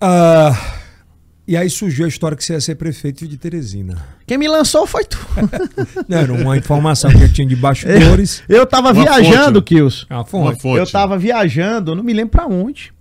[0.00, 0.54] Ah,
[1.48, 4.04] e aí surgiu a história que você ia ser prefeito de Teresina.
[4.26, 5.18] Quem me lançou foi tu.
[6.08, 8.42] Não, era uma informação que eu tinha de bastidores.
[8.48, 10.06] Eu tava Uma viajando, fonte, Kills.
[10.08, 10.62] É uma Uma fonte.
[10.62, 10.78] fonte.
[10.78, 12.92] Eu tava viajando, eu não me lembro pra onde.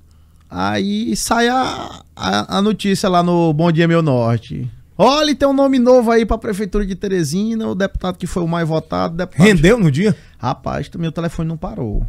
[0.50, 4.70] Aí sai a, a, a notícia lá no Bom Dia Meu Norte.
[4.98, 8.48] Olha, tem um nome novo aí pra Prefeitura de Teresina, o deputado que foi o
[8.48, 9.18] mais votado.
[9.18, 9.46] Deputado...
[9.46, 10.16] Rendeu no dia?
[10.38, 12.06] Rapaz, meu telefone não parou.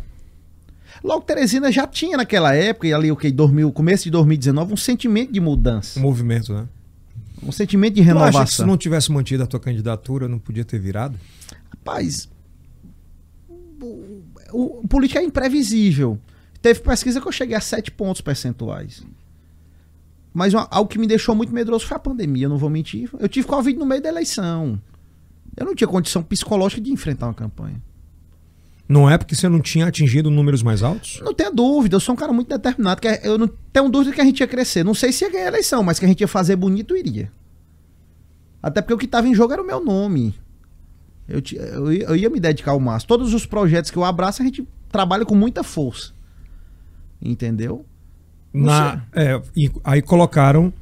[1.03, 4.77] Logo, Teresina já tinha naquela época, e ali o que, 2000, começo de 2019, um
[4.77, 6.67] sentimento de mudança, O movimento, né?
[7.43, 8.67] um sentimento de Tu acha que se renovação.
[8.67, 11.19] não tivesse mantido a tua candidatura, não podia ter virado?
[11.71, 12.29] Rapaz,
[13.49, 14.23] o,
[14.53, 16.19] o, o político é imprevisível.
[16.61, 19.03] Teve pesquisa que eu cheguei a 7 pontos percentuais.
[20.33, 23.09] Mas uma- algo que me deixou muito medroso foi a pandemia, não vou mentir.
[23.19, 24.81] Eu tive Covid no meio da eleição.
[25.57, 27.81] Eu não tinha condição psicológica de enfrentar uma campanha.
[28.89, 31.21] Não é porque você não tinha atingido números mais altos?
[31.23, 33.01] Não tenha dúvida, eu sou um cara muito determinado.
[33.01, 34.85] Que eu não tenho dúvida que a gente ia crescer.
[34.85, 37.33] Não sei se ia ganhar a eleição, mas que a gente ia fazer bonito, iria.
[38.63, 40.35] Até porque o que estava em jogo era o meu nome.
[41.29, 41.41] Eu,
[41.73, 43.09] eu ia- eu ia me dedicar ao máximo.
[43.09, 46.13] Todos os projetos que eu abraço, a gente trabalha com muita força.
[47.21, 47.85] Entendeu?
[48.53, 50.73] Não Na, é, e aí colocaram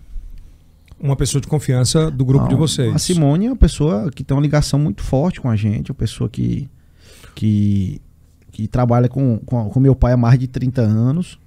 [1.01, 2.95] uma pessoa de confiança do grupo Não, de vocês.
[2.95, 5.97] A Simone é uma pessoa que tem uma ligação muito forte com a gente, uma
[5.97, 6.68] pessoa que,
[7.35, 8.01] que,
[8.53, 11.39] que trabalha com, com, com meu pai há mais de 30 anos.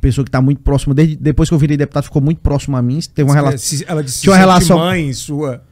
[0.00, 2.82] Pessoa que está muito próxima, desde depois que eu virei deputado, ficou muito próximo a
[2.82, 2.98] mim.
[3.14, 3.78] Tem uma relação.
[3.86, 5.62] Ela disse Tinha uma relação- mãe sua.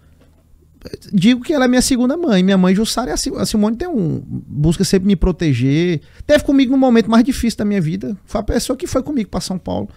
[1.13, 2.43] Digo que ela é minha segunda mãe.
[2.43, 4.23] Minha mãe Jussara e a Si- a Simone tem um.
[4.27, 6.01] busca sempre me proteger.
[6.27, 8.17] Teve comigo no momento mais difícil da minha vida.
[8.25, 9.89] Foi a pessoa que foi comigo para São Paulo.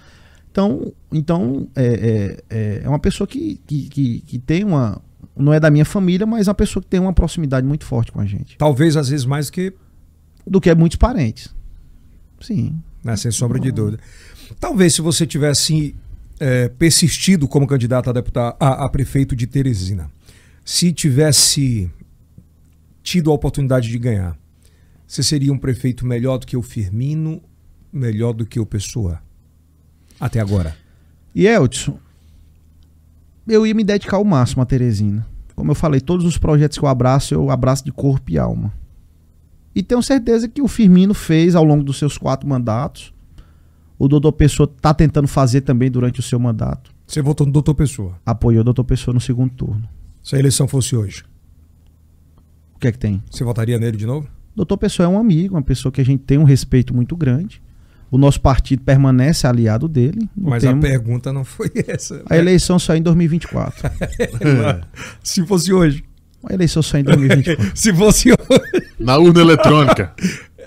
[0.51, 5.01] Então, então é, é, é- é uma pessoa que, que, que, que tem uma.
[5.35, 8.11] Não é da minha família, mas é uma pessoa que tem uma proximidade muito forte
[8.11, 8.57] com a gente.
[8.57, 9.73] Talvez às vezes mais do que,
[10.47, 11.53] Do que muitos parentes.
[12.39, 12.75] Sim.
[13.03, 13.99] né, sem sombra de dúvida.
[14.59, 15.95] Talvez se você tivesse
[16.39, 20.09] é, persistido como candidato a deputado a, a prefeito de Teresina,
[20.65, 21.91] se tivesse
[23.03, 24.35] tido a oportunidade de ganhar,
[25.05, 27.39] você seria um prefeito melhor do que o Firmino,
[27.93, 29.21] melhor do que o Pessoa?
[30.19, 30.75] Até agora.
[31.35, 31.99] E Elton,
[33.47, 35.27] eu ia me dedicar ao máximo a Teresina.
[35.55, 38.73] Como eu falei, todos os projetos que eu abraço, eu abraço de corpo e alma.
[39.75, 43.13] E tenho certeza que o Firmino fez ao longo dos seus quatro mandatos.
[43.99, 46.91] O doutor Pessoa está tentando fazer também durante o seu mandato.
[47.05, 48.19] Você votou no doutor Pessoa.
[48.25, 49.87] Apoiou o doutor Pessoa no segundo turno.
[50.25, 51.23] Se a eleição fosse hoje,
[52.75, 53.21] O que é que tem?
[53.29, 54.27] você votaria nele de novo?
[54.55, 57.61] Doutor Pessoa é um amigo, uma pessoa que a gente tem um respeito muito grande.
[58.09, 60.27] O nosso partido permanece aliado dele.
[60.35, 62.23] Mas temos- a pergunta não foi essa.
[62.27, 63.87] a eleição só é em 2024.
[65.21, 66.03] Se fosse hoje.
[66.43, 67.71] A eleição só é em 2024.
[67.77, 68.87] Se fosse hoje.
[68.99, 70.11] Na urna eletrônica.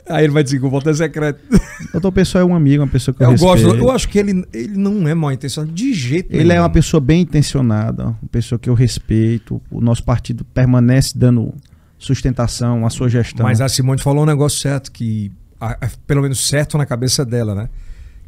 [0.09, 1.41] Aí ele vai dizer que o voto é secreto.
[1.93, 3.65] Doutor Pessoa é um amigo, uma pessoa que eu, Eu gosto.
[3.65, 3.85] respeito.
[3.85, 6.57] Eu acho que ele, ele não é mal intencionado de jeito Ele nenhum.
[6.57, 9.61] é uma pessoa bem intencionada, uma pessoa que eu respeito.
[9.71, 11.53] O nosso partido permanece dando
[11.99, 13.45] sustentação à sua gestão.
[13.45, 15.31] Mas a Simone falou um negócio certo, que.
[15.61, 17.69] a- a- pelo menos certo na cabeça dela, né?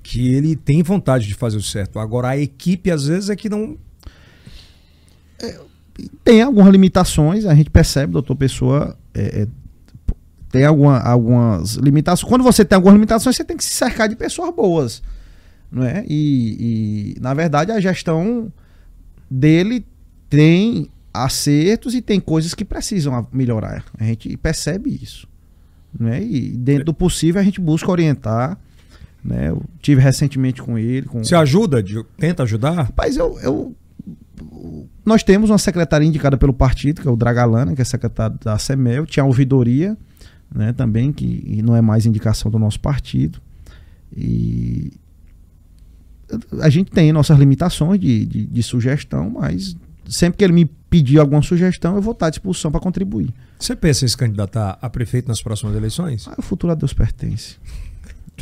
[0.02, 1.98] Que ele tem vontade de fazer o certo.
[1.98, 3.76] Agora a equipe, às vezes, é que não.
[6.24, 8.96] Tem algumas limitações, a gente percebe, doutor Pessoa.
[9.14, 9.48] é, é,
[10.50, 12.28] tem alguma- algumas limitações.
[12.28, 15.02] Quando você tem algumas limitações, você tem que se cercar de pessoas boas.
[15.72, 16.04] Não é?
[16.08, 18.52] e, e, na verdade, a gestão
[19.30, 19.86] dele
[20.28, 23.84] tem acertos e tem coisas que precisam melhorar.
[23.98, 25.28] A gente percebe isso.
[25.96, 26.22] Né?
[26.22, 28.58] E dentro do possível, a gente busca orientar.
[29.24, 29.50] Né?
[29.50, 31.06] Eu tive recentemente com ele.
[31.06, 31.22] Com...
[31.22, 31.84] Você ajuda?
[32.18, 32.72] tenta ajudar?
[32.72, 33.74] Rapaz, eu, eu-
[35.04, 38.58] Nós temos uma secretaria indicada pelo partido, que é o Dragalana, que é secretário da
[38.58, 39.06] SEMEL.
[39.06, 39.96] Tinha a ouvidoria,
[40.54, 43.40] né, também, que não é mais indicação do nosso partido.
[44.16, 44.92] E.
[46.60, 49.76] A gente tem nossas limitações de, de, de sugestão, mas
[50.08, 53.32] sempre que ele me pedir alguma sugestão, eu vou estar à disposição para contribuir.
[53.58, 56.26] Você pensa em se candidatar a prefeito nas próximas eleições?
[56.28, 57.56] Ah, o futuro a Deus pertence.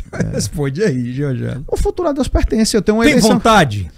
[0.33, 1.63] Responde aí, Georgiano.
[1.67, 2.75] O futuro a Deus pertence.
[2.75, 3.31] Eu tenho uma Tem eleição.
[3.31, 3.91] vontade?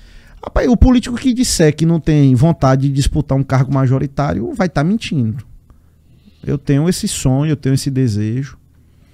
[0.43, 4.67] Rapaz, o político que disser que não tem vontade de disputar um cargo majoritário vai
[4.67, 5.45] estar mentindo.
[6.43, 8.57] Eu tenho esse sonho, eu tenho esse desejo.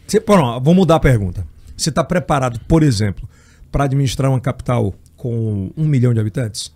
[0.06, 1.46] Você, pronto, vou mudar a pergunta.
[1.76, 3.28] Você está preparado, por exemplo,
[3.72, 6.74] para administrar uma capital com um milhão de habitantes?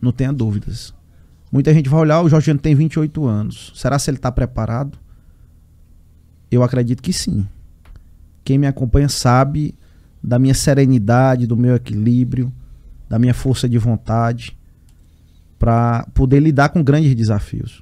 [0.00, 0.94] Não tenha dúvidas.
[1.50, 3.72] Muita gente vai olhar, o Jorgiano tem 28 anos.
[3.74, 4.96] Será se ele está preparado?
[6.50, 7.46] Eu acredito que sim.
[8.44, 9.74] Quem me acompanha sabe
[10.22, 12.52] da minha serenidade, do meu equilíbrio,
[13.08, 14.56] da minha força de vontade
[15.58, 17.81] para poder lidar com grandes desafios.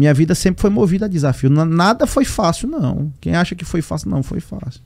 [0.00, 1.50] Minha vida sempre foi movida a desafio.
[1.50, 3.12] Nada foi fácil, não.
[3.20, 4.80] Quem acha que foi fácil, não foi fácil.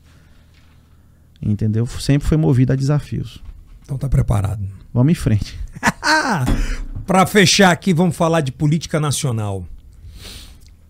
[1.41, 1.87] Entendeu?
[1.87, 3.41] Sempre foi movida a desafios.
[3.85, 4.67] Então tá preparado.
[4.93, 5.57] Vamos em frente.
[7.07, 9.65] Para fechar aqui, vamos falar de política nacional.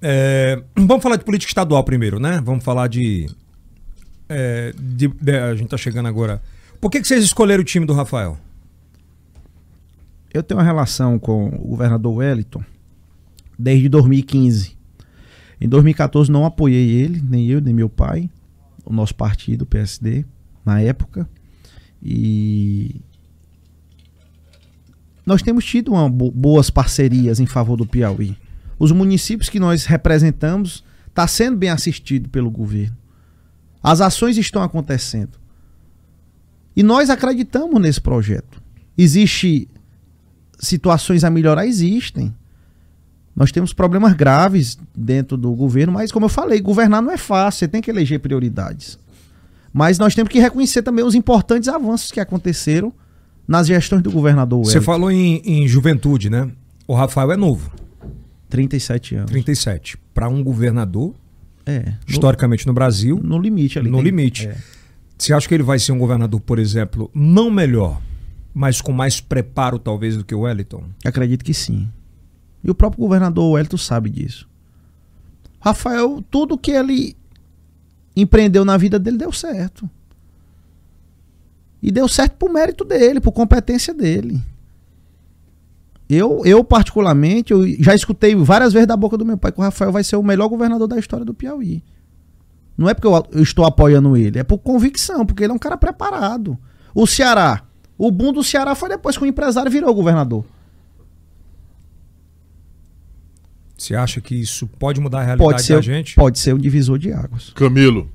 [0.01, 2.41] É, vamos falar de política estadual primeiro, né?
[2.43, 3.27] Vamos falar de,
[4.27, 6.41] é, de- de- A gente tá chegando agora.
[6.81, 8.39] Por que, que vocês escolheram o time do Rafael?
[10.33, 12.65] Eu tenho uma relação com o governador Wellington
[13.59, 14.77] desde 2015.
[15.61, 18.29] Em 2014 não apoiei ele, nem eu, nem meu pai,
[18.85, 20.25] o nosso partido, o PSD,
[20.65, 21.29] na época.
[22.03, 23.01] E
[25.25, 28.37] nós temos tido uma bo- boas parcerias em favor do Piauí.
[28.79, 32.97] Os municípios que nós representamos está sendo bem assistido pelo governo.
[33.83, 35.39] As ações estão acontecendo.
[36.77, 38.61] E nós acreditamos nesse projeto.
[38.99, 39.69] Existe
[40.59, 42.35] situações a melhorar existem.
[43.37, 47.59] Nós temos problemas graves dentro do governo, mas como eu falei, governar não é fácil,
[47.61, 48.99] você tem que eleger prioridades.
[49.73, 52.93] Mas nós temos que reconhecer também os importantes avanços que aconteceram
[53.47, 54.85] nas gestões do governador Você Wellington.
[54.93, 56.49] falou em, em juventude, né?
[56.87, 57.73] O Rafael é novo,
[58.49, 59.31] 37 anos.
[59.31, 59.99] 37.
[60.13, 61.15] Para um governador,
[61.67, 61.81] É.
[61.81, 63.91] No, historicamente no Brasil, no limite ali.
[63.91, 64.47] no tem- limite.
[64.47, 64.57] é.
[65.19, 68.01] Você acha que ele vai ser um governador, por exemplo, não melhor,
[68.53, 70.85] mas com mais preparo talvez do que o Wellington?
[71.05, 71.89] Acredito que sim.
[72.65, 74.49] E o próprio governador Wellington sabe disso.
[75.61, 77.17] Rafael, tudo que ele
[78.17, 79.89] empreendeu na vida dele deu certo.
[81.83, 84.41] E deu certo por mérito dele, por competência dele.
[86.09, 89.63] Eu, eu particularmente, eu já escutei várias vezes da boca do meu pai que o
[89.63, 91.83] Rafael vai ser o melhor governador da história do Piauí.
[92.77, 95.59] Não é porque eu, eu estou apoiando ele, é por convicção, porque ele é um
[95.59, 96.59] cara preparado.
[96.95, 97.63] O Ceará,
[97.97, 100.45] o boom do Ceará foi depois que o empresário virou governador.
[103.85, 106.15] Você acha que isso pode mudar a realidade Pode ser, da gente?
[106.15, 107.51] pode ser um divisor de águas.
[107.51, 108.11] Camilo.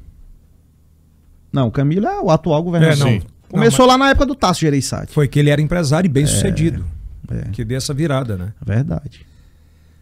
[1.54, 3.08] Não, Camilo é o atual governador.
[3.08, 3.22] É, não.
[3.50, 5.14] Começou lá na época do Tasso Gereissati.
[5.14, 6.84] Foi que ele era empresário e bem sucedido.
[7.30, 8.54] É, Que deu essa virada, né?
[8.66, 9.26] verdade.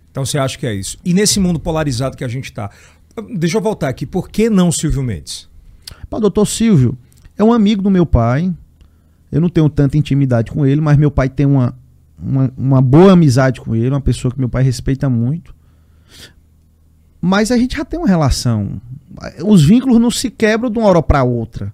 [0.10, 0.98] Então você acha que é isso.
[1.04, 2.72] E nesse mundo polarizado que a gente tá.
[3.36, 4.06] Deixa eu voltar aqui.
[4.06, 5.50] Por que não Silvio Mendes?
[6.10, 6.98] O doutor Silvio
[7.38, 8.54] é um amigo do meu pai.
[9.30, 11.78] Eu não tenho tanta intimidade com ele, mas meu pai tem uma,
[12.18, 15.57] uma, uma boa amizade com ele, uma pessoa que meu pai respeita muito.
[17.22, 18.82] Mas a gente já tem uma relação.
[19.44, 21.74] Os vínculos não se quebram de uma hora para outra.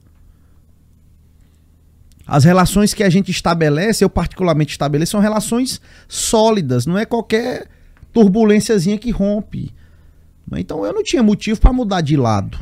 [2.26, 7.68] As relações que a gente estabelece, eu particularmente estabeleço, são relações sólidas, não é qualquer
[8.14, 9.74] turbulênciazinha que rompe.
[10.56, 12.60] Então eu não tinha motivo para mudar de lado.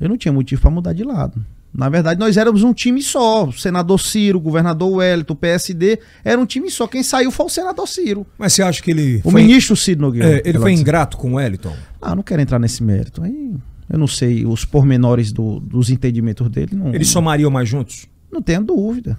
[0.00, 1.44] Eu não tinha motivo para mudar de lado.
[1.74, 3.46] Na verdade, nós éramos um time só.
[3.46, 6.86] O senador Ciro, o governador Wellington, o PSD, era um time só.
[6.86, 8.26] Quem saiu foi o senador Ciro.
[8.36, 10.36] Mas você acha que ele O foi, ministro Ciro Nogueira.
[10.38, 11.74] é, ele foi ingrato com o Wellington?
[12.00, 13.22] Ah, não quero entrar nesse mérito.
[13.22, 13.54] Aí
[13.88, 16.76] eu não sei os pormenores do- dos entendimentos dele.
[16.76, 18.06] Não, Eles somariam mais juntos?
[18.30, 19.18] não tenha dúvida.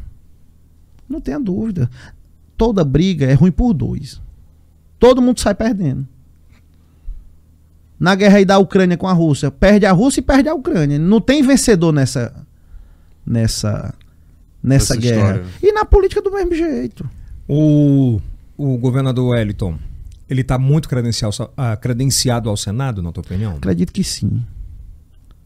[1.10, 1.90] Não tenha dúvida.
[2.56, 4.22] Toda briga é ruim por dois.
[5.00, 6.08] Todo mundo sai perdendo.
[8.04, 11.00] Na guerra aí da Ucrânia com a Rússia, perde a Rússia e perde a Ucrânia.
[11.00, 12.46] Não tem vencedor nessa
[13.26, 13.94] nessa
[14.62, 15.38] nessa Essa guerra.
[15.38, 15.46] história.
[15.64, 17.10] E na política do mesmo jeito.
[17.48, 18.20] O,
[18.58, 19.80] o governador Wellington,
[20.30, 23.56] ele está muito credencial, ah, credenciado ao Senado, na tua opinião?
[23.56, 24.44] Acredito que sim.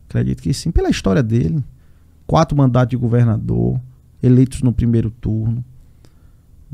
[0.09, 0.71] Acredito que sim.
[0.71, 1.63] Pela história dele.
[2.25, 3.79] Quatro mandatos de governador,
[4.23, 5.63] eleitos no primeiro turno.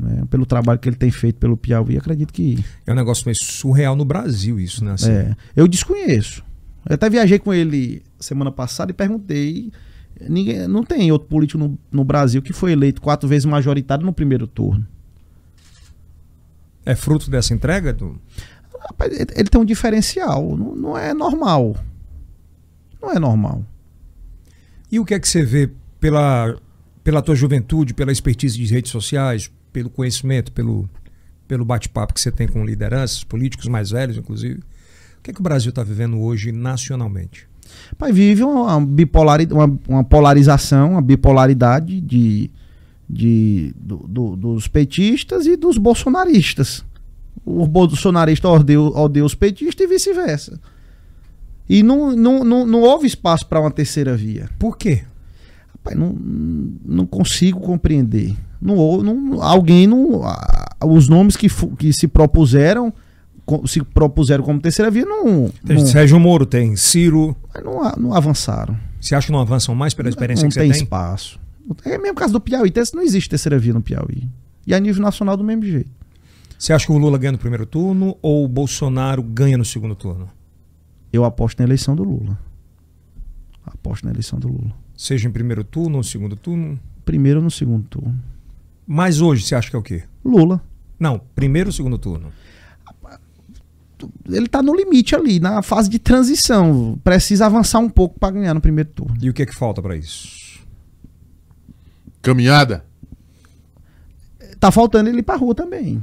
[0.04, 2.64] Né, Pelo trabalho que ele tem feito pelo Piauí, acredito que.
[2.86, 4.92] É um negócio meio surreal no Brasil isso, né?
[4.92, 6.44] Assim, É, eu desconheço.
[6.88, 9.72] Eu até viajei com ele semana passada e perguntei.
[10.28, 14.12] Ninguém, não tem outro político no, no Brasil que foi eleito quatro vezes majoritário no
[14.12, 14.86] primeiro turno.
[16.84, 17.92] É fruto dessa entrega?
[17.92, 18.20] Do...
[18.78, 20.56] Rapaz, ele, tem um diferencial.
[20.56, 21.74] Não, não é normal.
[23.00, 23.64] Não é normal.
[24.92, 26.54] E o que é que você vê pela,
[27.02, 30.88] pela tua juventude, pela expertise de redes sociais, pelo conhecimento, pelo,
[31.48, 34.60] pelo bate-papo que você tem com lideranças, políticos mais velhos, inclusive?
[35.18, 37.48] O que é que o Brasil está vivendo hoje nacionalmente?
[37.98, 42.50] Pai, vive uma, bipolari, uma, uma polarização, uma bipolaridade de,
[43.10, 46.84] de, do- do- dos petistas e dos bolsonaristas.
[47.44, 50.60] O bolsonarista odeia, odeia os petistas e vice-versa.
[51.68, 54.48] E não, não, não, não houve espaço para uma terceira via.
[54.58, 55.02] Por quê?
[55.84, 56.16] Rapaz, não,
[56.84, 58.34] não consigo compreender.
[58.60, 60.22] Não, não, alguém não.
[60.82, 62.92] Os nomes que, que se propuseram
[63.66, 67.36] se propuseram como terceira via não, Tem não, Sérgio Moro, tem Ciro.
[67.62, 68.74] não, não avançaram.
[68.98, 70.82] Você acha que não avançam mais pela experiência não que você tem tem?
[70.82, 71.38] espaço.
[71.84, 72.72] É o mesmo caso do Piauí.
[72.94, 74.26] Não existe terceira via no Piauí.
[74.66, 75.90] E a nível nacional do mesmo jeito.
[76.58, 79.94] Você acha que o Lula ganha no primeiro turno ou o Bolsonaro ganha no segundo
[79.94, 80.26] turno?
[81.12, 82.38] Eu aposto na eleição do Lula.
[83.84, 84.74] Aposto na eleição do Lula.
[84.96, 86.80] Seja em primeiro turno ou segundo turno?
[87.04, 88.18] Primeiro ou no segundo turno.
[88.86, 90.04] Mas hoje você acha que é o quê?
[90.24, 90.62] Lula.
[90.98, 92.32] Não, primeiro ou segundo turno?
[94.26, 96.98] Ele está no limite ali, na fase de transição.
[97.04, 99.18] Precisa avançar um pouco para ganhar no primeiro turno.
[99.20, 100.60] E o que é que falta para isso?
[102.22, 102.86] Caminhada?
[104.58, 106.02] Tá faltando ele ir pra rua também.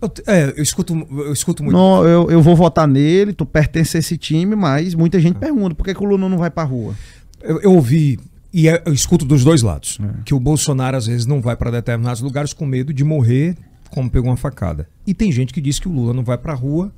[0.00, 1.76] Eu, é, eu escuto, eu escuto muito.
[1.76, 5.40] Não, eu, eu vou votar nele, tu pertence a esse time, mas muita gente Ah.
[5.40, 6.94] pergunta por que, que o Lula não vai pra rua.
[7.42, 8.18] Eu, eu ouvi,
[8.52, 10.22] e é- eu escuto dos dois lados, É.
[10.24, 13.56] que o Bolsonaro às vezes não vai para determinados lugares com medo de morrer
[13.90, 14.88] como pegou uma facada.
[15.06, 16.92] E tem gente que diz que o Lula não vai pra rua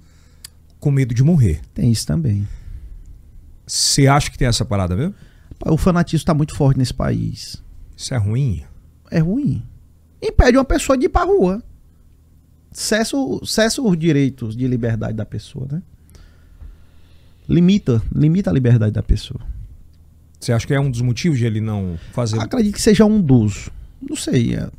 [0.78, 1.60] com medo de morrer.
[1.74, 2.46] Tem isso também.
[3.66, 5.14] Você acha que tem essa parada mesmo?
[5.66, 7.62] O fanatismo tá muito forte nesse país.
[7.96, 8.62] Isso é ruim?
[9.10, 9.62] É ruim.
[10.20, 11.62] Impede uma pessoa de ir pra rua.
[12.72, 15.82] Cessa, cessa os direitos de liberdade da pessoa, né?
[17.48, 19.40] Limita, limita a liberdade da pessoa.
[20.40, 22.40] Você acha que é um dos motivos de ele não fazer?
[22.40, 23.68] Acredito que seja um dos.
[24.00, 24.54] Não sei.
[24.56, 24.70] é-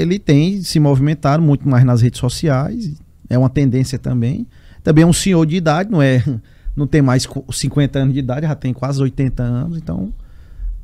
[0.00, 2.92] Ele tem se movimentado muito mais nas redes sociais.
[3.28, 4.46] É uma tendência também.
[4.82, 6.22] Também é um senhor de idade, não é?
[6.76, 10.14] Não tem mais co- 50 anos de idade, já tem quase 80 anos, então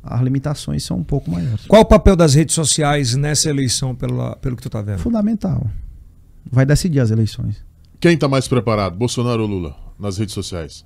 [0.03, 1.65] as limitações são um pouco maiores.
[1.65, 4.99] Qual o papel das redes sociais nessa eleição, pela, pelo que tu tá vendo?
[4.99, 5.65] Fundamental.
[6.51, 7.63] Vai decidir as eleições.
[7.99, 10.85] Quem está mais preparado, Bolsonaro ou Lula, nas redes sociais?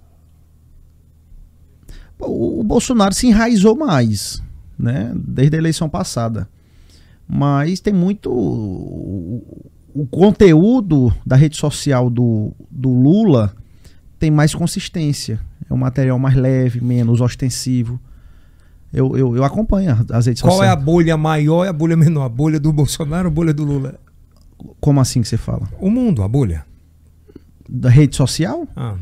[2.19, 4.41] O, o Bolsonaro se enraizou mais,
[4.77, 5.11] né?
[5.15, 6.47] Desde a eleição passada.
[7.27, 8.31] Mas tem muito.
[8.31, 9.43] O,
[9.93, 13.53] o conteúdo da rede social do, do Lula
[14.19, 15.39] tem mais consistência.
[15.69, 17.99] É um material mais leve, menos ostensivo.
[18.93, 20.83] Eu, eu, eu acompanho as redes Qual é a sociais.
[20.85, 22.23] bolha maior e a bolha menor?
[22.25, 23.97] A bolha do Bolsonaro ou a bolha do Lula?
[24.79, 25.67] Como assim que você fala?
[25.79, 26.65] O mundo, a bolha.
[27.69, 28.67] Da rede social?
[28.75, 28.95] Ah,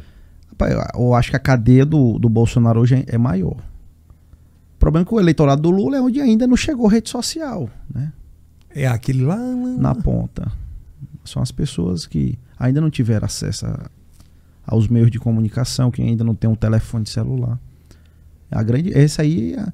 [0.49, 3.55] Rapaz, eu- acho que a cadeia do, do Bolsonaro hoje é- é maior.
[3.55, 7.69] O problema é que o eleitorado do Lula é onde ainda não chegou rede social,
[7.93, 8.11] né?
[8.69, 9.35] é aquele lá.
[9.35, 10.51] lá- Na ponta.
[11.25, 13.89] São as pessoas que ainda não tiveram acesso a-
[14.67, 17.57] aos meios de comunicação, que ainda não tem um telefone celular.
[18.51, 19.71] A grande, esse aí, a,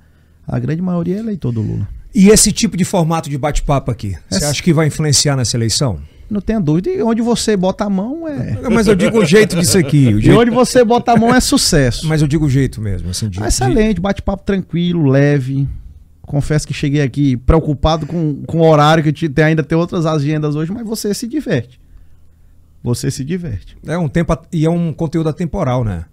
[0.47, 1.87] a grande maioria é eleitor do Lula.
[2.15, 5.99] E esse tipo de formato de bate-papo aqui, você acha que vai influenciar nessa eleição?
[6.29, 6.89] Não tenha dúvida.
[6.89, 8.57] E onde você bota a mão é.
[8.71, 10.07] Mas eu digo o jeito disso aqui.
[10.13, 12.07] O E jeito, onde você bota a mão é sucesso.
[12.07, 13.09] mas eu digo o jeito mesmo.
[13.09, 15.67] Assim, de, Excelente, bate-papo tranquilo, leve.
[16.21, 20.05] Confesso que cheguei aqui preocupado com, com o horário, que te- tem, ainda tem outras
[20.07, 21.79] agendas hoje, mas você se diverte.
[22.83, 23.77] Você se diverte.
[23.83, 26.05] de- é um tempo e é um conteúdo atemporal, né?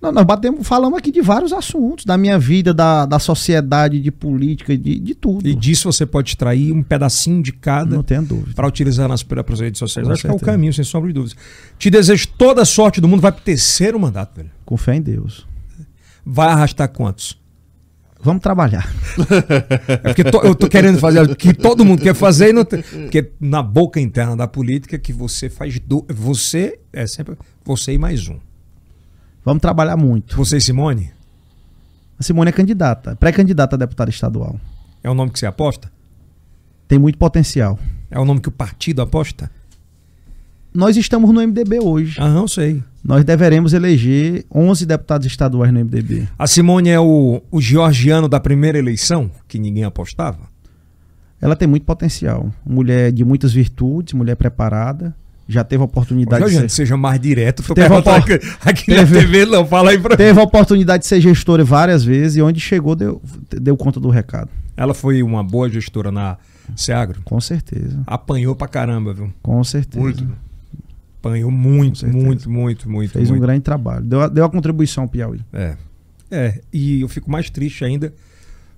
[0.00, 4.10] Não, nós batemos, falamos aqui de vários assuntos, da minha vida, da, da sociedade, de
[4.12, 5.48] política, de, de tudo.
[5.48, 8.52] E disso você pode extrair um pedacinho de cada Não tenha dúvida.
[8.54, 10.06] para utilizar nas próprias redes sociais.
[10.06, 11.36] Com Acho que é o caminho, sem sombra de dúvidas.
[11.78, 13.20] Te desejo toda a sorte do mundo.
[13.22, 14.50] Vai pro terceiro mandato, velho.
[14.66, 15.46] Com fé em Deus.
[16.24, 17.38] Vai arrastar quantos?
[18.20, 18.86] Vamos trabalhar.
[19.88, 22.64] É porque to- eu tô querendo fazer o que todo mundo quer fazer, e não
[22.64, 27.34] tem- porque na boca interna da política que você faz do, você é sempre
[27.64, 28.38] você e mais um.
[29.46, 30.36] Vamos trabalhar muito.
[30.36, 31.12] Você e Simone
[32.18, 34.58] A Simone é candidata, pré-candidata a deputada estadual.
[35.04, 35.88] é o nome que você aposta?
[36.88, 37.78] Tem muito potencial.
[38.10, 39.48] É o nome que o partido aposta?
[40.74, 42.16] Nós estamos no MDB hoje.
[42.20, 42.82] Ah, não sei.
[43.04, 46.28] Nós deveremos eleger 11 deputados estaduais no MDB.
[46.36, 50.40] A Simone é o, o georgiano da primeira eleição que ninguém apostava.
[51.40, 52.52] Ela tem muito potencial.
[52.64, 55.14] Mulher de muitas virtudes, mulher preparada.
[55.48, 57.62] Já teve a oportunidade de Georgiano, ser, seja mais direto.
[57.62, 58.32] Tô Teve opor- aqui,
[58.64, 59.64] aqui Teve- na TV, não.
[59.66, 63.22] Fala aí pra teve a oportunidade de ser gestora várias vezes e onde chegou deu,
[63.50, 64.50] deu conta do recado.
[64.76, 66.36] Ela foi uma boa gestora na
[66.74, 67.20] Seagro.
[67.24, 68.02] Com certeza.
[68.06, 69.32] Apanhou pra caramba, viu?
[69.40, 70.02] Com certeza.
[70.02, 70.28] Muito.
[71.20, 73.12] Apanhou muito, muito, muito, muito.
[73.12, 73.42] Fez um muito.
[73.42, 74.04] grande trabalho.
[74.04, 75.40] Deu, a- deu a contribuição ao Piauí.
[75.52, 75.76] É.
[76.30, 78.12] É, e eu fico mais triste ainda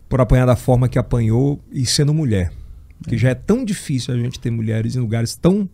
[0.09, 2.53] por apanhar da forma que apanhou e sendo mulher.
[3.07, 5.69] Que já é tão difícil a gente ter mulheres em lugares tão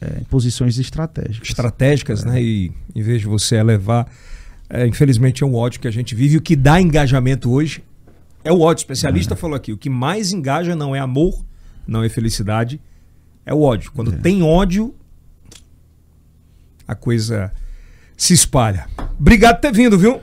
[0.00, 1.48] É, em posições estratégicas.
[1.48, 2.40] estratégicas, né?
[2.40, 4.06] E em vez de você elevar.
[4.70, 6.36] é, infelizmente é um ódio que a gente vive.
[6.36, 7.82] O que dá engajamento hoje
[8.44, 8.82] é o ódio.
[8.82, 11.44] O especialista falou aqui: o que mais engaja não é amor,
[11.86, 12.80] não é felicidade,
[13.44, 13.90] é o ódio.
[13.92, 14.94] Quando tem ódio,
[16.86, 17.52] a coisa
[18.16, 18.86] se espalha.
[19.18, 20.20] Obrigado por ter vindo, viu?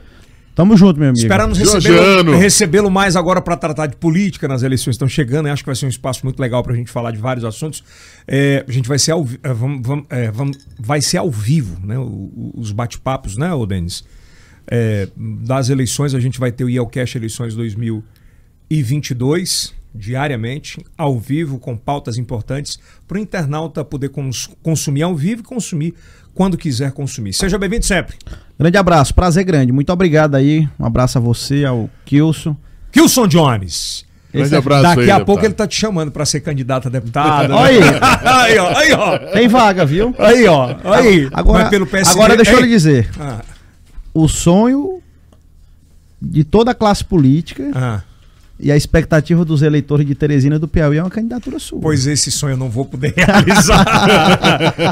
[0.56, 1.18] Tamo junto, meu amigo.
[1.22, 5.46] Esperamos recebê-lo recebê-lo mais agora para tratar de política nas eleições estão chegando.
[5.48, 7.44] Eu acho que vai ser um espaço muito legal para a gente falar de vários
[7.44, 7.84] assuntos.
[8.26, 11.78] É, a gente vai ser ao, é, vamos, vamos- é, vamos- vai ser ao vivo,
[11.86, 11.98] né?
[11.98, 14.02] O- o- os bate-papos, né, ô Denis?
[14.66, 17.54] É, das eleições, a gente vai ter o IELCast Eleições
[18.70, 25.14] e 22, diariamente, ao vivo, com pautas importantes, para o internauta poder cons consumir ao
[25.14, 25.94] vivo e consumir
[26.34, 27.34] quando quiser consumir.
[27.34, 28.16] Seja bem-vindo sempre.
[28.58, 29.72] Grande abraço, prazer grande.
[29.72, 30.68] Muito obrigado aí.
[30.78, 32.56] Um abraço a você, ao Kilson.
[32.90, 34.04] Kilson Jones.
[34.32, 35.44] Grande Esse é- abraço Daqui aí, a pouco deputado.
[35.46, 37.52] ele tá te chamando para ser candidato a deputado.
[37.54, 37.80] Olha aí.
[38.52, 39.18] aí, ó, aí, ó.
[39.32, 40.14] Tem vaga, viu?
[40.18, 40.74] Aí, ó.
[40.84, 41.28] Aí.
[41.32, 43.10] Agora, Mas pelo PSD, agora deixa eu lhe dizer.
[43.20, 43.40] Ah,
[44.14, 45.00] O sonho
[46.20, 48.00] de toda a classe política ah.
[48.58, 51.80] E a expectativa dos eleitores de Teresina do Piauí é uma candidatura sua.
[51.80, 53.84] Pois esse sonho eu não vou poder realizar.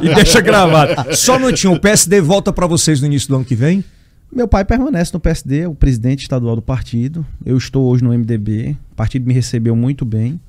[0.03, 1.17] e deixa gravado.
[1.17, 3.83] Só um minutinho, o PSD volta para vocês no início do ano que vem?
[4.31, 7.25] Meu pai permanece no PSD, é o presidente estadual do partido.
[7.45, 8.77] Eu estou hoje no MDB.
[8.93, 10.41] O partido me recebeu muito bem.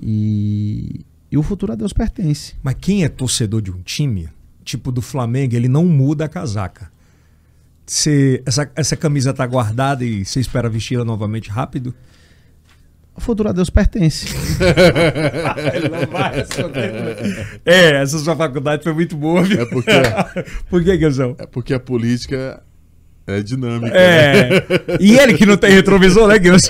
[0.00, 2.54] E, e o futuro a Deus pertence.
[2.62, 4.28] Mas quem é torcedor de um time,
[4.64, 6.90] tipo do Flamengo, ele não muda a casaca.
[7.84, 11.94] Você, essa, essa camisa tá guardada e você espera vesti-la novamente rápido?
[13.18, 14.26] O futuro a Deus pertence.
[17.64, 19.60] É, essa sua faculdade foi muito boa, viu?
[19.60, 19.90] É porque,
[20.70, 21.34] Por que, Guilherme?
[21.38, 22.62] é porque a política
[23.26, 23.92] é dinâmica.
[23.92, 24.00] né?
[24.00, 24.48] É.
[25.00, 26.62] E ele que não tem retrovisor, né, Guilherme?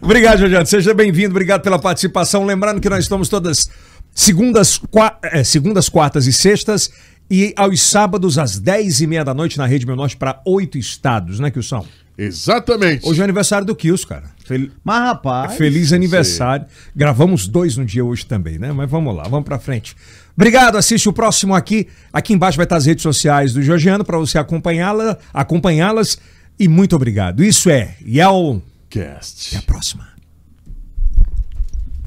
[0.00, 0.66] Obrigado, Jorge.
[0.66, 1.30] Seja bem-vindo.
[1.30, 2.44] Obrigado pela participação.
[2.46, 3.68] Lembrando que nós estamos todas
[4.14, 6.90] segundas, qua- é, segundas quartas e sextas
[7.30, 10.78] e aos sábados às 10 e meia da noite na Rede Meu Norte para oito
[10.78, 11.84] estados, né, Kilson?
[12.16, 13.06] Exatamente.
[13.08, 14.24] Hoje é o aniversário do Kilson, cara.
[14.44, 15.54] Fel- Mas, rapaz.
[15.54, 16.66] Feliz aniversário.
[16.94, 18.70] Gravamos dois no dia hoje também, né?
[18.72, 19.96] Mas vamos lá, vamos pra frente.
[20.36, 21.88] Obrigado, assiste o próximo aqui.
[22.12, 26.18] Aqui embaixo vai estar as redes sociais do Georgiano para você acompanhá-la, acompanhá-las.
[26.58, 27.42] E muito obrigado.
[27.42, 28.62] Isso é Yel.
[28.90, 29.56] Cast.
[29.56, 30.08] Até a próxima.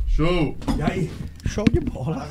[0.08, 0.58] Show.
[0.78, 1.12] E aí?
[1.48, 2.28] Show de bola.